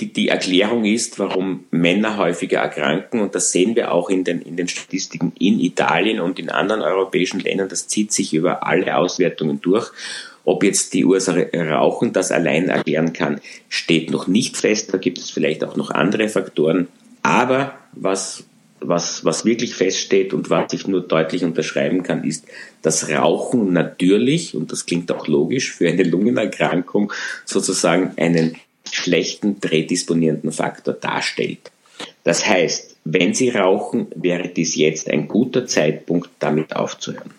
die, 0.00 0.12
die 0.12 0.28
Erklärung 0.28 0.84
ist, 0.84 1.18
warum 1.18 1.64
Männer 1.70 2.18
häufiger 2.18 2.58
erkranken. 2.58 3.20
Und 3.20 3.34
das 3.34 3.50
sehen 3.50 3.74
wir 3.76 3.92
auch 3.92 4.10
in 4.10 4.24
den, 4.24 4.42
in 4.42 4.56
den 4.56 4.68
Statistiken 4.68 5.32
in 5.38 5.58
Italien 5.60 6.20
und 6.20 6.38
in 6.38 6.50
anderen 6.50 6.82
europäischen 6.82 7.40
Ländern. 7.40 7.68
Das 7.68 7.88
zieht 7.88 8.12
sich 8.12 8.34
über 8.34 8.66
alle 8.66 8.96
Auswertungen 8.96 9.60
durch. 9.60 9.90
Ob 10.44 10.62
jetzt 10.62 10.94
die 10.94 11.04
Ursache 11.04 11.50
Rauchen 11.54 12.12
das 12.12 12.32
allein 12.32 12.68
erklären 12.68 13.12
kann, 13.12 13.40
steht 13.68 14.10
noch 14.10 14.28
nicht 14.28 14.56
fest. 14.56 14.92
Da 14.92 14.98
gibt 14.98 15.18
es 15.18 15.30
vielleicht 15.30 15.64
auch 15.64 15.76
noch 15.76 15.90
andere 15.90 16.28
Faktoren. 16.28 16.88
Aber 17.22 17.74
was, 17.92 18.44
was, 18.80 19.24
was 19.24 19.44
wirklich 19.44 19.74
feststeht 19.74 20.32
und 20.32 20.50
was 20.50 20.72
ich 20.72 20.86
nur 20.86 21.00
deutlich 21.00 21.44
unterschreiben 21.44 22.02
kann, 22.02 22.24
ist, 22.24 22.44
dass 22.82 23.08
Rauchen 23.10 23.72
natürlich, 23.72 24.54
und 24.54 24.72
das 24.72 24.86
klingt 24.86 25.10
auch 25.12 25.26
logisch, 25.26 25.72
für 25.72 25.88
eine 25.88 26.04
Lungenerkrankung 26.04 27.12
sozusagen 27.44 28.12
einen 28.16 28.56
schlechten 28.90 29.60
prädisponierenden 29.60 30.52
Faktor 30.52 30.94
darstellt. 30.94 31.70
Das 32.24 32.46
heißt, 32.46 32.96
wenn 33.04 33.34
Sie 33.34 33.50
rauchen, 33.50 34.06
wäre 34.14 34.48
dies 34.48 34.76
jetzt 34.76 35.08
ein 35.10 35.28
guter 35.28 35.66
Zeitpunkt, 35.66 36.30
damit 36.38 36.76
aufzuhören. 36.76 37.37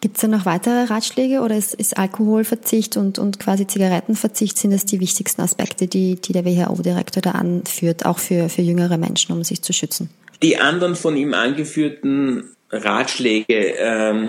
Gibt 0.00 0.16
es 0.16 0.22
da 0.22 0.28
noch 0.28 0.44
weitere 0.44 0.84
Ratschläge 0.84 1.40
oder 1.40 1.56
ist, 1.56 1.74
ist 1.74 1.96
Alkoholverzicht 1.96 2.96
und, 2.96 3.18
und 3.18 3.38
quasi 3.38 3.66
Zigarettenverzicht, 3.66 4.58
sind 4.58 4.72
das 4.72 4.84
die 4.84 5.00
wichtigsten 5.00 5.40
Aspekte, 5.40 5.86
die, 5.86 6.16
die 6.16 6.32
der 6.32 6.44
WHO-Direktor 6.44 7.22
da 7.22 7.32
anführt, 7.32 8.04
auch 8.04 8.18
für, 8.18 8.48
für 8.48 8.62
jüngere 8.62 8.98
Menschen, 8.98 9.32
um 9.32 9.42
sich 9.42 9.62
zu 9.62 9.72
schützen? 9.72 10.10
Die 10.42 10.58
anderen 10.58 10.96
von 10.96 11.16
ihm 11.16 11.32
angeführten 11.32 12.44
Ratschläge 12.70 13.74
ähm, 13.78 14.28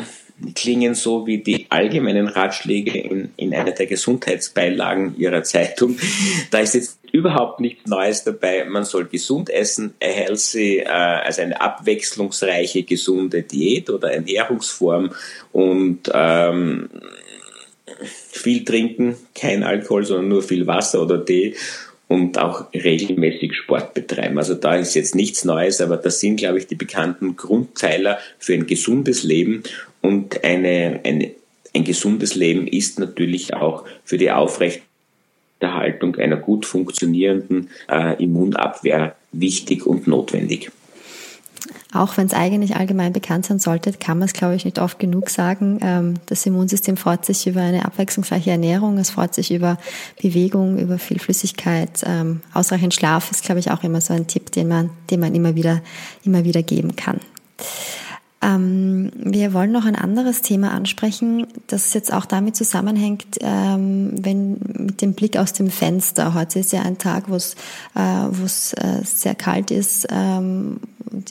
klingen 0.56 0.96
so 0.96 1.26
wie 1.26 1.40
die 1.40 1.66
allgemeinen 1.70 2.28
Ratschläge 2.28 2.98
in, 2.98 3.32
in 3.38 3.54
einer 3.54 3.72
der 3.72 3.88
Gesundheitsbeilagen 3.88 5.16
ihrer 5.18 5.44
Zeitung. 5.44 5.98
Da 6.52 6.60
ist 6.60 6.76
jetzt 6.76 7.00
überhaupt 7.18 7.60
nichts 7.60 7.88
Neues 7.88 8.24
dabei. 8.24 8.66
Man 8.66 8.86
soll 8.86 9.06
gesund 9.06 9.50
essen, 9.50 9.94
healthy, 10.00 10.80
äh, 10.80 10.88
also 10.88 11.42
eine 11.42 11.60
abwechslungsreiche, 11.60 12.84
gesunde 12.84 13.44
Diät 13.44 13.90
oder 13.90 14.14
Ernährungsform 14.14 15.12
und 15.52 16.10
ähm, 16.14 16.90
viel 18.04 18.64
trinken, 18.64 19.16
kein 19.34 19.64
Alkohol, 19.64 20.06
sondern 20.06 20.28
nur 20.28 20.44
viel 20.44 20.68
Wasser 20.68 21.02
oder 21.02 21.26
Tee 21.26 21.56
und 22.08 22.38
auch 22.38 22.72
regelmäßig 22.74 23.56
Sport 23.56 23.94
betreiben. 23.94 24.38
Also 24.38 24.54
da 24.54 24.76
ist 24.76 24.94
jetzt 24.94 25.16
nichts 25.16 25.44
Neues, 25.44 25.82
aber 25.82 25.98
das 25.98 26.20
sind, 26.20 26.38
glaube 26.38 26.60
ich, 26.60 26.68
die 26.68 26.76
bekannten 26.76 27.36
Grundpfeiler 27.36 28.20
für 28.38 28.54
ein 28.54 28.68
gesundes 28.68 29.24
Leben 29.24 29.64
und 30.02 30.44
eine, 30.44 31.02
eine, 31.04 31.32
ein 31.76 31.84
gesundes 31.84 32.36
Leben 32.36 32.68
ist 32.68 33.00
natürlich 33.00 33.54
auch 33.54 33.86
für 34.06 34.18
die 34.18 34.32
Aufrechterhaltung 34.32 34.88
einer 35.62 36.38
gut 36.38 36.66
funktionierenden 36.66 37.70
äh, 37.90 38.22
Immunabwehr 38.24 39.16
wichtig 39.32 39.86
und 39.86 40.08
notwendig. 40.08 40.72
Auch 41.94 42.18
wenn 42.18 42.28
es 42.28 42.34
eigentlich 42.34 42.76
allgemein 42.76 43.14
bekannt 43.14 43.46
sein 43.46 43.60
sollte, 43.60 43.94
kann 43.94 44.20
man 44.20 44.28
es, 44.28 44.34
glaube 44.34 44.56
ich, 44.56 44.66
nicht 44.66 44.80
oft 44.80 45.00
genug 45.00 45.30
sagen. 45.30 45.80
Ähm, 45.82 46.16
das 46.26 46.46
Immunsystem 46.46 46.98
freut 46.98 47.26
sich 47.26 47.48
über 47.48 47.62
eine 47.62 47.86
abwechslungsreiche 47.86 48.52
Ernährung, 48.52 48.98
es 48.98 49.10
freut 49.10 49.34
sich 49.34 49.52
über 49.52 49.78
Bewegung, 50.22 50.78
über 50.78 51.00
viel 51.00 51.20
Flüssigkeit. 51.20 52.04
Ähm, 52.06 52.42
ausreichend 52.54 52.94
Schlaf 52.94 53.32
ist, 53.32 53.44
glaube 53.44 53.60
ich, 53.60 53.72
auch 53.72 53.84
immer 53.84 54.02
so 54.02 54.14
ein 54.14 54.28
Tipp, 54.28 54.52
den 54.52 54.68
man, 54.68 54.90
den 55.10 55.20
man 55.20 55.34
immer 55.34 55.56
wieder, 55.56 55.82
immer 56.24 56.44
wieder 56.44 56.62
geben 56.62 56.96
kann. 56.96 57.20
Ähm, 58.42 59.12
wir 59.16 59.54
wollen 59.54 59.72
noch 59.72 59.86
ein 59.86 59.96
anderes 59.96 60.42
Thema 60.42 60.72
ansprechen, 60.72 61.48
das 61.68 61.94
jetzt 61.94 62.14
auch 62.14 62.26
damit 62.26 62.56
zusammenhängt, 62.56 63.38
ähm, 63.42 64.12
wenn 64.14 64.60
mit 64.78 65.02
dem 65.02 65.14
Blick 65.14 65.38
aus 65.38 65.54
dem 65.54 65.72
Fenster. 65.72 66.34
Heute 66.34 66.60
ist 66.60 66.72
ja 66.72 66.84
ein 66.84 67.00
Tag, 67.00 67.30
wo 67.30 67.36
es 67.36 67.56
äh, 67.96 68.00
wo 68.00 68.46
es 68.46 68.74
äh, 68.74 69.02
sehr 69.04 69.34
kalt 69.34 69.72
ist 69.72 70.08
ähm, 70.12 70.80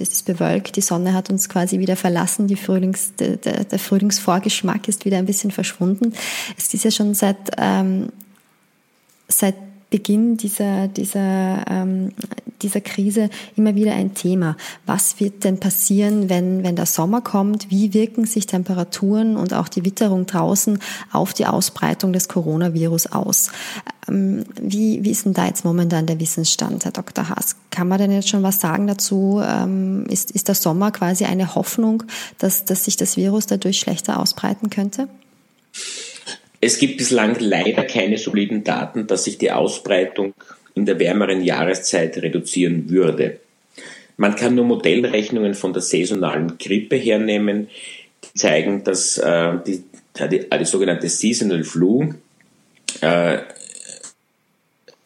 es 0.01 0.11
ist 0.11 0.27
bewölkt. 0.27 0.77
Die 0.77 0.81
Sonne 0.81 1.13
hat 1.13 1.31
uns 1.31 1.49
quasi 1.49 1.79
wieder 1.79 1.97
verlassen. 1.97 2.47
Die 2.47 2.57
Frühlings, 2.57 3.13
der, 3.19 3.37
der 3.37 3.79
Frühlingsvorgeschmack 3.79 4.89
ist 4.89 5.05
wieder 5.05 5.19
ein 5.19 5.27
bisschen 5.27 5.51
verschwunden. 5.51 6.13
Es 6.57 6.73
ist 6.73 6.85
ja 6.85 6.91
schon 6.91 7.15
seit 7.15 7.37
ähm, 7.59 8.09
seit 9.29 9.55
Beginn 9.89 10.37
dieser, 10.37 10.89
dieser, 10.89 11.65
ähm, 11.71 12.13
dieser 12.61 12.81
Krise 12.81 13.31
immer 13.55 13.77
wieder 13.77 13.93
ein 13.93 14.15
Thema. 14.15 14.57
Was 14.85 15.21
wird 15.21 15.45
denn 15.45 15.61
passieren, 15.61 16.29
wenn, 16.29 16.65
wenn 16.65 16.75
der 16.75 16.87
Sommer 16.87 17.21
kommt? 17.21 17.71
Wie 17.71 17.95
wirken 17.95 18.25
sich 18.25 18.47
Temperaturen 18.47 19.37
und 19.37 19.55
auch 19.55 19.69
die 19.69 19.85
Witterung 19.85 20.27
draußen 20.27 20.81
auf 21.13 21.35
die 21.35 21.47
Ausbreitung 21.47 22.13
des 22.13 22.29
Coronavirus 22.29 23.13
aus? 23.13 23.51
Ähm, 24.09 24.45
wie, 24.61 25.05
wie 25.05 25.11
ist 25.11 25.25
denn 25.25 25.35
da 25.35 25.47
jetzt 25.47 25.65
momentan 25.65 26.07
der 26.07 26.19
Wissensstand, 26.19 26.85
Herr 26.85 26.93
Dr. 26.93 27.29
Haas? 27.29 27.55
Kann 27.71 27.87
man 27.87 27.99
denn 27.99 28.11
jetzt 28.11 28.29
schon 28.29 28.43
was 28.43 28.61
sagen 28.61 28.89
dazu? 28.89 29.41
Ähm, 29.45 30.07
ist, 30.09 30.33
ist 30.33 30.49
der 30.49 30.57
Sommer 30.57 30.91
quasi 30.91 31.27
eine 31.27 31.55
Hoffnung, 31.55 32.03
dass, 32.39 32.65
dass 32.65 32.87
sich 32.87 32.97
das 32.97 33.17
Virus 33.17 33.47
dadurch 33.47 33.79
schlechter 33.79 34.19
ausbreiten 34.19 34.69
könnte? 34.69 35.09
Es 36.61 36.79
gibt 36.79 36.97
bislang 36.97 37.37
leider 37.39 37.85
keine 37.85 38.19
soliden 38.19 38.65
Daten, 38.65 39.07
dass 39.07 39.25
sich 39.25 39.39
die 39.39 39.53
Ausbreitung 39.53 40.35
in 40.75 40.87
der 40.87 40.99
wärmeren 40.99 41.43
Jahreszeit 41.43 42.17
reduzieren 42.19 42.91
würde. 42.91 43.41
Man 44.17 44.37
kann 44.37 44.55
nur 44.55 44.65
Modellrechnungen 44.65 45.55
von 45.55 45.73
der 45.73 45.83
saisonalen 45.83 46.59
Grippe 46.59 46.97
hernehmen, 46.97 47.69
die 48.25 48.39
zeigen, 48.39 48.83
dass 48.85 49.19
äh, 49.19 49.53
die, 49.67 49.85
die, 50.19 50.47
die, 50.51 50.65
sogenannte 50.65 51.09
Seasonal 51.09 51.65
Flu 51.65 52.15
äh, 53.03 53.39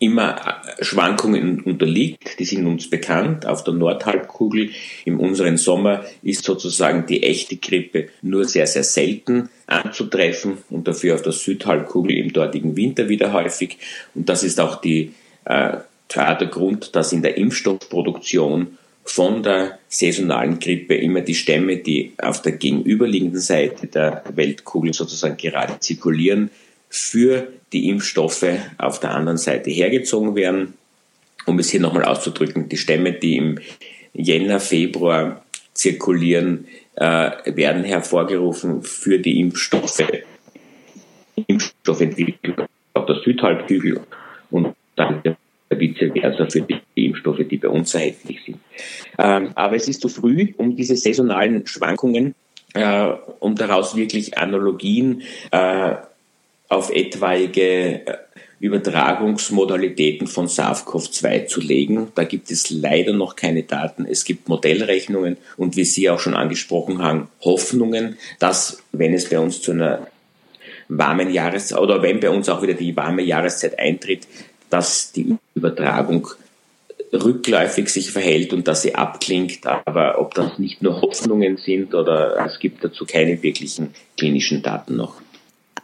immer 0.00 0.64
äh, 0.78 0.82
Schwankungen 0.82 1.60
unterliegt, 1.60 2.40
die 2.40 2.44
sind 2.44 2.66
uns 2.66 2.90
bekannt. 2.90 3.46
Auf 3.46 3.62
der 3.62 3.74
Nordhalbkugel 3.74 4.70
im 5.04 5.20
unseren 5.20 5.58
Sommer 5.58 6.04
ist 6.22 6.44
sozusagen 6.44 7.06
die 7.06 7.22
echte 7.22 7.56
Grippe 7.56 8.08
nur 8.22 8.46
sehr, 8.46 8.66
sehr 8.66 8.82
selten 8.82 9.50
anzutreffen 9.66 10.58
und 10.70 10.88
dafür 10.88 11.14
auf 11.14 11.22
der 11.22 11.32
Südhalbkugel 11.32 12.16
im 12.16 12.32
dortigen 12.32 12.76
Winter 12.76 13.08
wieder 13.08 13.32
häufig. 13.32 13.78
Und 14.14 14.28
das 14.28 14.42
ist 14.42 14.58
auch 14.58 14.80
die, 14.80 15.12
äh, 15.44 15.76
der 16.12 16.48
Grund, 16.50 16.96
dass 16.96 17.12
in 17.12 17.22
der 17.22 17.36
Impfstoffproduktion 17.36 18.78
von 19.04 19.42
der 19.42 19.78
saisonalen 19.88 20.58
Grippe 20.58 20.94
immer 20.94 21.20
die 21.20 21.34
Stämme, 21.34 21.76
die 21.76 22.12
auf 22.18 22.42
der 22.42 22.52
gegenüberliegenden 22.52 23.40
Seite 23.40 23.86
der 23.86 24.24
Weltkugel 24.34 24.94
sozusagen 24.94 25.36
gerade 25.36 25.78
zirkulieren, 25.78 26.50
für 26.90 27.48
die 27.72 27.88
Impfstoffe 27.88 28.44
auf 28.76 29.00
der 29.00 29.14
anderen 29.14 29.38
Seite 29.38 29.70
hergezogen 29.70 30.34
werden. 30.34 30.74
Um 31.46 31.58
es 31.58 31.70
hier 31.70 31.80
nochmal 31.80 32.04
auszudrücken, 32.04 32.68
die 32.68 32.76
Stämme, 32.76 33.12
die 33.12 33.36
im 33.36 33.58
Jänner, 34.12 34.60
Februar 34.60 35.42
zirkulieren, 35.72 36.66
äh, 36.96 37.30
werden 37.46 37.84
hervorgerufen 37.84 38.82
für 38.82 39.18
die 39.18 39.40
Impfstoffe, 39.40 40.02
Impfstoffentwicklung 41.46 42.66
auf 42.92 43.06
der 43.06 43.16
Südhalbkugel 43.24 44.00
und 44.50 44.74
dann 44.96 45.22
vice 45.70 46.12
versa 46.12 46.46
für 46.50 46.62
die 46.62 47.06
Impfstoffe, 47.06 47.40
die 47.48 47.56
bei 47.56 47.68
uns 47.68 47.94
erhältlich 47.94 48.40
sind. 48.44 48.58
Ähm, 49.16 49.52
aber 49.54 49.76
es 49.76 49.88
ist 49.88 50.02
zu 50.02 50.08
früh, 50.08 50.52
um 50.56 50.76
diese 50.76 50.96
saisonalen 50.96 51.66
Schwankungen, 51.66 52.34
äh, 52.74 53.12
um 53.38 53.54
daraus 53.54 53.96
wirklich 53.96 54.36
Analogien 54.36 55.22
äh, 55.52 55.94
auf 56.70 56.90
etwaige 56.90 58.06
äh, 58.06 58.16
Übertragungsmodalitäten 58.60 60.26
von 60.26 60.46
SARS-CoV-2 60.46 61.46
zu 61.46 61.60
legen. 61.60 62.12
Da 62.14 62.24
gibt 62.24 62.50
es 62.50 62.70
leider 62.70 63.12
noch 63.12 63.36
keine 63.36 63.64
Daten. 63.64 64.06
Es 64.06 64.24
gibt 64.24 64.48
Modellrechnungen 64.48 65.36
und 65.56 65.76
wie 65.76 65.84
Sie 65.84 66.08
auch 66.08 66.20
schon 66.20 66.34
angesprochen 66.34 67.02
haben, 67.02 67.28
Hoffnungen, 67.42 68.16
dass 68.38 68.82
wenn 68.92 69.14
es 69.14 69.28
bei 69.28 69.38
uns 69.38 69.60
zu 69.62 69.72
einer 69.72 70.06
warmen 70.88 71.32
Jahreszeit 71.32 71.78
oder 71.78 72.02
wenn 72.02 72.20
bei 72.20 72.30
uns 72.30 72.48
auch 72.48 72.62
wieder 72.62 72.74
die 72.74 72.96
warme 72.96 73.22
Jahreszeit 73.22 73.78
eintritt, 73.78 74.26
dass 74.68 75.12
die 75.12 75.36
Übertragung 75.54 76.28
rückläufig 77.12 77.88
sich 77.88 78.10
verhält 78.10 78.52
und 78.52 78.68
dass 78.68 78.82
sie 78.82 78.94
abklingt, 78.94 79.66
aber 79.66 80.20
ob 80.20 80.34
das 80.34 80.58
nicht 80.58 80.82
nur 80.82 81.00
Hoffnungen 81.00 81.56
sind 81.56 81.94
oder 81.94 82.44
es 82.46 82.58
gibt 82.60 82.84
dazu 82.84 83.04
keine 83.04 83.42
wirklichen 83.42 83.94
klinischen 84.16 84.62
Daten 84.62 84.96
noch. 84.96 85.14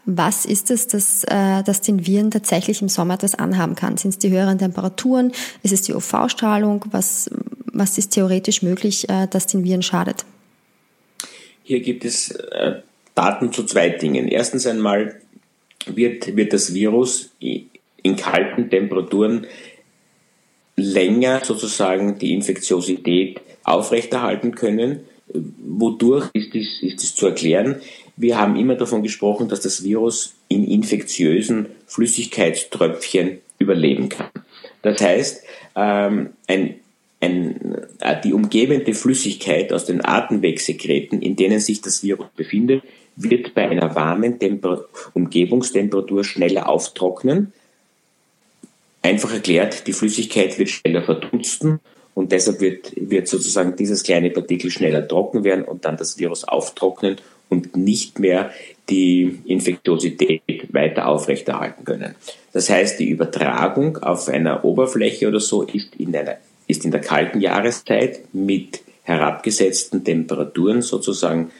Was 0.06 0.44
ist 0.44 0.70
es, 0.70 0.86
dass, 0.86 1.24
äh, 1.24 1.64
dass 1.64 1.80
den 1.80 2.06
Viren 2.06 2.30
tatsächlich 2.30 2.80
im 2.80 2.88
Sommer 2.88 3.14
etwas 3.14 3.34
anhaben 3.34 3.74
kann? 3.74 3.96
Sind 3.96 4.10
es 4.10 4.18
die 4.18 4.30
höheren 4.30 4.58
Temperaturen? 4.58 5.32
Ist 5.64 5.72
es 5.72 5.82
die 5.82 5.92
UV-Strahlung? 5.92 6.84
Was, 6.92 7.28
was 7.72 7.98
ist 7.98 8.12
theoretisch 8.12 8.62
möglich, 8.62 9.08
äh, 9.08 9.26
dass 9.26 9.48
den 9.48 9.64
Viren 9.64 9.82
schadet? 9.82 10.24
Hier 11.64 11.80
gibt 11.80 12.04
es 12.04 12.30
äh, 12.30 12.82
Daten 13.16 13.52
zu 13.52 13.64
zwei 13.64 13.88
Dingen. 13.88 14.28
Erstens 14.28 14.66
einmal 14.68 15.20
wird, 15.86 16.36
wird 16.36 16.52
das 16.52 16.72
Virus 16.72 17.30
in 17.40 18.16
kalten 18.16 18.70
Temperaturen 18.70 19.46
länger 20.76 21.44
sozusagen 21.44 22.18
die 22.18 22.32
Infektiosität 22.32 23.40
aufrechterhalten 23.64 24.54
können. 24.54 25.00
Wodurch 25.28 26.30
ist 26.34 26.54
dies, 26.54 26.82
ist 26.82 27.16
zu 27.16 27.26
erklären? 27.26 27.80
Wir 28.16 28.38
haben 28.38 28.56
immer 28.56 28.76
davon 28.76 29.02
gesprochen, 29.02 29.48
dass 29.48 29.60
das 29.60 29.84
Virus 29.84 30.34
in 30.48 30.66
infektiösen 30.66 31.66
Flüssigkeitströpfchen 31.86 33.40
überleben 33.58 34.08
kann. 34.08 34.30
Das 34.82 35.00
heißt, 35.00 35.42
ähm, 35.74 36.30
ein, 36.46 36.76
ein, 37.20 37.76
äh, 38.00 38.20
die 38.22 38.32
umgebende 38.32 38.94
Flüssigkeit 38.94 39.72
aus 39.72 39.84
den 39.84 40.04
Atemwegsekreten, 40.04 41.20
in 41.20 41.36
denen 41.36 41.60
sich 41.60 41.82
das 41.82 42.02
Virus 42.02 42.28
befindet, 42.36 42.82
wird 43.16 43.54
bei 43.54 43.68
einer 43.68 43.94
warmen 43.94 44.38
Temper 44.38 44.84
Umgebungstemperatur 45.14 46.24
schneller 46.24 46.68
auftrocknen. 46.68 47.52
Einfach 49.02 49.32
erklärt, 49.32 49.86
die 49.86 49.92
Flüssigkeit 49.92 50.58
wird 50.58 50.70
schneller 50.70 51.02
verdunsten 51.02 51.80
und 52.14 52.32
deshalb 52.32 52.60
wird, 52.60 52.92
wird 52.96 53.28
sozusagen 53.28 53.76
dieses 53.76 54.02
kleine 54.02 54.30
Partikel 54.30 54.70
schneller 54.70 55.06
trocken 55.06 55.44
werden 55.44 55.64
und 55.64 55.84
dann 55.84 55.96
das 55.96 56.18
Virus 56.18 56.44
auftrocknen 56.44 57.16
und 57.48 57.76
nicht 57.76 58.18
mehr 58.18 58.50
die 58.88 59.40
Infektiosität 59.46 60.42
weiter 60.72 61.08
aufrechterhalten 61.08 61.84
können. 61.84 62.14
Das 62.52 62.70
heißt, 62.70 62.98
die 62.98 63.10
Übertragung 63.10 63.98
auf 63.98 64.28
einer 64.28 64.64
Oberfläche 64.64 65.28
oder 65.28 65.40
so 65.40 65.62
ist 65.62 65.96
in, 65.96 66.14
einer, 66.16 66.36
ist 66.66 66.84
in 66.84 66.90
der 66.90 67.00
kalten 67.00 67.40
Jahreszeit 67.40 68.20
mit 68.32 68.80
herabgesetzten 69.02 70.04
Temperaturen 70.04 70.82
sozusagen 70.82 71.50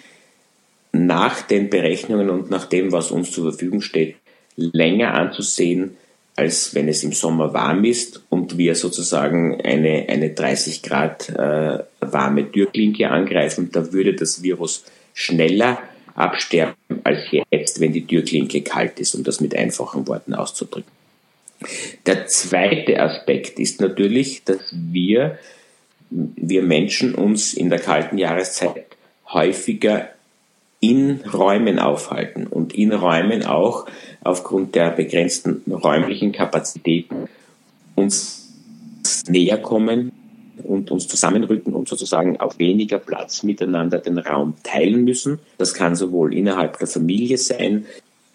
nach 0.93 1.43
den 1.43 1.71
Berechnungen 1.71 2.31
und 2.31 2.51
nach 2.51 2.67
dem, 2.67 2.93
was 2.93 3.11
uns 3.11 3.31
zur 3.31 3.51
Verfügung 3.51 3.81
steht, 3.81 4.17
länger 4.57 5.15
anzusehen, 5.15 5.97
als 6.35 6.75
wenn 6.75 6.89
es 6.89 7.03
im 7.03 7.13
Sommer 7.13 7.55
warm 7.55 7.85
ist 7.85 8.23
und 8.29 8.59
wir 8.59 8.75
sozusagen 8.75 9.61
eine, 9.61 10.07
eine 10.09 10.31
30 10.31 10.83
Grad 10.83 11.31
äh, 11.31 11.79
warme 12.01 12.51
Türklinke 12.51 13.11
angreifen. 13.11 13.71
Da 13.73 13.93
würde 13.93 14.15
das 14.15 14.43
Virus 14.43 14.85
schneller 15.17 15.79
absterben 16.15 16.77
als 17.05 17.21
jetzt, 17.51 17.81
wenn 17.81 17.93
die 17.93 18.07
Türklinke 18.07 18.61
kalt 18.61 19.01
ist, 19.01 19.15
um 19.15 19.25
das 19.25 19.41
mit 19.41 19.57
einfachen 19.57 20.07
Worten 20.07 20.35
auszudrücken. 20.35 20.93
Der 22.05 22.27
zweite 22.27 23.01
Aspekt 23.01 23.59
ist 23.59 23.81
natürlich, 23.81 24.45
dass 24.45 24.61
wir, 24.73 25.39
wir 26.11 26.63
Menschen 26.63 27.15
uns 27.15 27.55
in 27.55 27.71
der 27.71 27.79
kalten 27.79 28.19
Jahreszeit 28.19 28.87
häufiger 29.33 30.11
in 30.81 31.23
Räumen 31.33 31.79
aufhalten 31.79 32.47
und 32.47 32.75
in 32.75 32.93
Räumen 32.93 33.45
auch 33.45 33.87
aufgrund 34.23 34.75
der 34.75 34.91
begrenzten 34.91 35.63
räumlichen 35.73 36.33
Kapazitäten 36.33 37.29
uns 37.95 38.53
näher 39.29 39.57
kommen 39.57 40.13
und 40.63 40.91
uns 40.91 41.09
zusammenrücken 41.09 41.75
und 41.75 41.89
sozusagen 41.89 42.39
auf 42.41 42.59
weniger 42.59 42.99
Platz 42.99 43.43
miteinander 43.43 43.99
den 43.99 44.19
Raum 44.19 44.55
teilen 44.63 45.05
müssen. 45.05 45.39
Das 45.59 45.75
kann 45.75 45.97
sowohl 45.97 46.35
innerhalb 46.35 46.79
der 46.79 46.87
Familie 46.87 47.39
sein, 47.39 47.87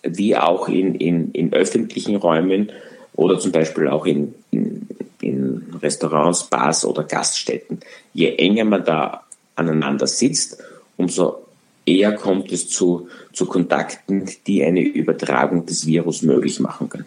wie 0.03 0.35
auch 0.35 0.67
in, 0.67 0.95
in, 0.95 1.31
in 1.31 1.53
öffentlichen 1.53 2.15
Räumen 2.15 2.71
oder 3.13 3.39
zum 3.39 3.51
Beispiel 3.51 3.87
auch 3.87 4.05
in, 4.05 4.33
in, 4.51 4.87
in 5.21 5.63
Restaurants, 5.81 6.45
Bars 6.45 6.85
oder 6.85 7.03
Gaststätten. 7.03 7.79
Je 8.13 8.35
enger 8.35 8.65
man 8.65 8.83
da 8.83 9.23
aneinander 9.55 10.07
sitzt, 10.07 10.57
umso 10.97 11.45
eher 11.85 12.13
kommt 12.13 12.51
es 12.51 12.69
zu, 12.69 13.07
zu 13.33 13.45
Kontakten, 13.45 14.29
die 14.47 14.63
eine 14.63 14.81
Übertragung 14.81 15.65
des 15.65 15.85
Virus 15.85 16.21
möglich 16.21 16.59
machen 16.59 16.89
können. 16.89 17.05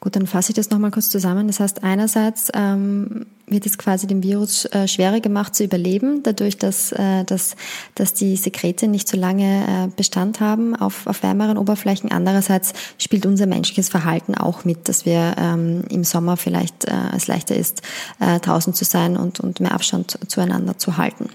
Gut, 0.00 0.14
dann 0.14 0.28
fasse 0.28 0.50
ich 0.52 0.54
das 0.54 0.70
nochmal 0.70 0.92
kurz 0.92 1.08
zusammen. 1.08 1.48
Das 1.48 1.58
heißt, 1.58 1.82
einerseits 1.82 2.50
ähm, 2.54 3.26
wird 3.48 3.66
es 3.66 3.78
quasi 3.78 4.06
dem 4.06 4.22
Virus 4.22 4.64
äh, 4.66 4.86
schwerer 4.86 5.18
gemacht 5.18 5.56
zu 5.56 5.64
überleben, 5.64 6.22
dadurch, 6.22 6.56
dass, 6.56 6.92
äh, 6.92 7.24
dass, 7.24 7.56
dass 7.96 8.14
die 8.14 8.36
Sekrete 8.36 8.86
nicht 8.86 9.08
so 9.08 9.16
lange 9.16 9.64
äh, 9.66 9.88
Bestand 9.96 10.38
haben 10.38 10.76
auf, 10.76 11.08
auf 11.08 11.24
wärmeren 11.24 11.58
Oberflächen. 11.58 12.12
Andererseits 12.12 12.74
spielt 12.98 13.26
unser 13.26 13.46
menschliches 13.46 13.88
Verhalten 13.88 14.36
auch 14.36 14.64
mit, 14.64 14.88
dass 14.88 15.04
wir 15.04 15.34
ähm, 15.36 15.82
im 15.90 16.04
Sommer 16.04 16.36
vielleicht 16.36 16.84
äh, 16.84 16.92
es 17.16 17.26
leichter 17.26 17.56
ist, 17.56 17.82
äh, 18.20 18.38
draußen 18.38 18.74
zu 18.74 18.84
sein 18.84 19.16
und, 19.16 19.40
und 19.40 19.58
mehr 19.58 19.72
Abstand 19.72 20.16
zueinander 20.28 20.78
zu 20.78 20.96
halten. 20.96 21.30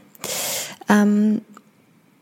Ähm, 0.88 1.42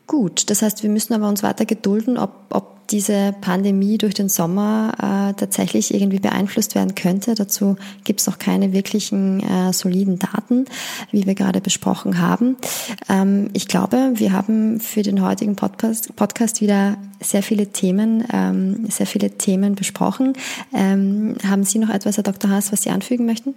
gut, 0.08 0.50
das 0.50 0.62
heißt, 0.62 0.82
wir 0.82 0.90
müssen 0.90 1.14
aber 1.14 1.28
uns 1.28 1.44
weiter 1.44 1.66
gedulden, 1.66 2.18
ob, 2.18 2.32
ob 2.50 2.71
diese 2.90 3.34
Pandemie 3.40 3.98
durch 3.98 4.14
den 4.14 4.28
Sommer 4.28 4.92
äh, 4.98 5.38
tatsächlich 5.38 5.94
irgendwie 5.94 6.18
beeinflusst 6.18 6.74
werden 6.74 6.94
könnte. 6.94 7.34
Dazu 7.34 7.76
gibt 8.04 8.20
es 8.20 8.26
noch 8.26 8.38
keine 8.38 8.72
wirklichen 8.72 9.40
äh, 9.40 9.72
soliden 9.72 10.18
Daten, 10.18 10.66
wie 11.10 11.26
wir 11.26 11.34
gerade 11.34 11.60
besprochen 11.60 12.20
haben. 12.20 12.56
Ähm, 13.08 13.50
ich 13.52 13.68
glaube, 13.68 14.12
wir 14.14 14.32
haben 14.32 14.80
für 14.80 15.02
den 15.02 15.24
heutigen 15.24 15.56
Podcast, 15.56 16.14
Podcast 16.16 16.60
wieder 16.60 16.96
sehr 17.20 17.42
viele 17.42 17.68
Themen, 17.68 18.24
ähm, 18.32 18.86
sehr 18.90 19.06
viele 19.06 19.30
Themen 19.30 19.74
besprochen. 19.74 20.34
Ähm, 20.74 21.36
haben 21.46 21.64
Sie 21.64 21.78
noch 21.78 21.90
etwas, 21.90 22.16
Herr 22.16 22.24
Dr. 22.24 22.50
Haas, 22.50 22.72
was 22.72 22.82
Sie 22.82 22.90
anfügen 22.90 23.26
möchten? 23.26 23.54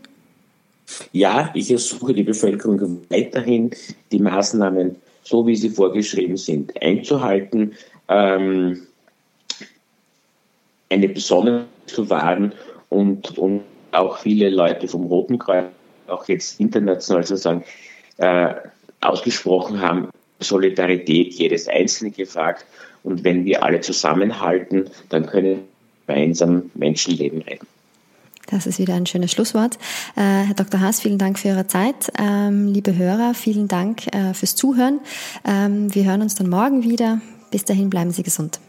Ja, 1.12 1.52
ich 1.54 1.72
ersuche 1.72 2.14
die 2.14 2.24
Bevölkerung 2.24 3.02
weiterhin, 3.10 3.72
die 4.12 4.20
Maßnahmen, 4.20 4.96
so 5.24 5.48
wie 5.48 5.56
sie 5.56 5.70
vorgeschrieben 5.70 6.38
sind, 6.38 6.80
einzuhalten. 6.82 7.74
Ähm, 8.08 8.84
eine 10.90 11.10
Besonderheit 11.10 11.68
zu 11.88 12.10
wahren 12.10 12.54
und, 12.90 13.38
und 13.38 13.62
auch 13.92 14.18
viele 14.20 14.50
Leute 14.50 14.88
vom 14.88 15.06
Roten 15.06 15.40
Kreuz, 15.40 15.66
auch 16.08 16.28
jetzt 16.28 16.60
international 16.60 17.24
sozusagen, 17.24 17.64
äh, 18.18 18.54
ausgesprochen 19.02 19.82
haben, 19.82 20.10
Solidarität 20.40 21.34
jedes 21.34 21.68
Einzelne 21.68 22.12
gefragt. 22.12 22.66
Und 23.04 23.24
wenn 23.24 23.46
wir 23.46 23.64
alle 23.64 23.82
zusammenhalten, 23.82 24.90
dann 25.10 25.26
können 25.26 25.68
gemeinsam 26.08 26.72
Menschenleben 26.74 27.42
retten. 27.42 27.68
Das 28.48 28.68
ist 28.68 28.78
wieder 28.78 28.94
ein 28.94 29.08
schönes 29.08 29.32
Schlusswort. 29.32 29.78
Äh, 30.16 30.22
Herr 30.22 30.54
Dr. 30.56 30.80
Haas, 30.80 31.02
vielen 31.02 31.18
Dank 31.18 31.40
für 31.40 31.50
Ihre 31.50 31.68
Zeit. 31.68 32.12
Ähm, 32.20 32.68
liebe 32.68 32.96
Hörer, 32.96 33.34
vielen 33.34 33.68
Dank 33.68 34.14
äh, 34.14 34.34
fürs 34.34 34.56
Zuhören. 34.56 35.00
Ähm, 35.48 35.94
wir 35.96 36.06
hören 36.06 36.22
uns 36.22 36.36
dann 36.36 36.50
morgen 36.50 36.84
wieder. 36.84 37.22
Bis 37.50 37.66
dahin 37.66 37.90
bleiben 37.90 38.12
Sie 38.12 38.24
gesund. 38.24 38.60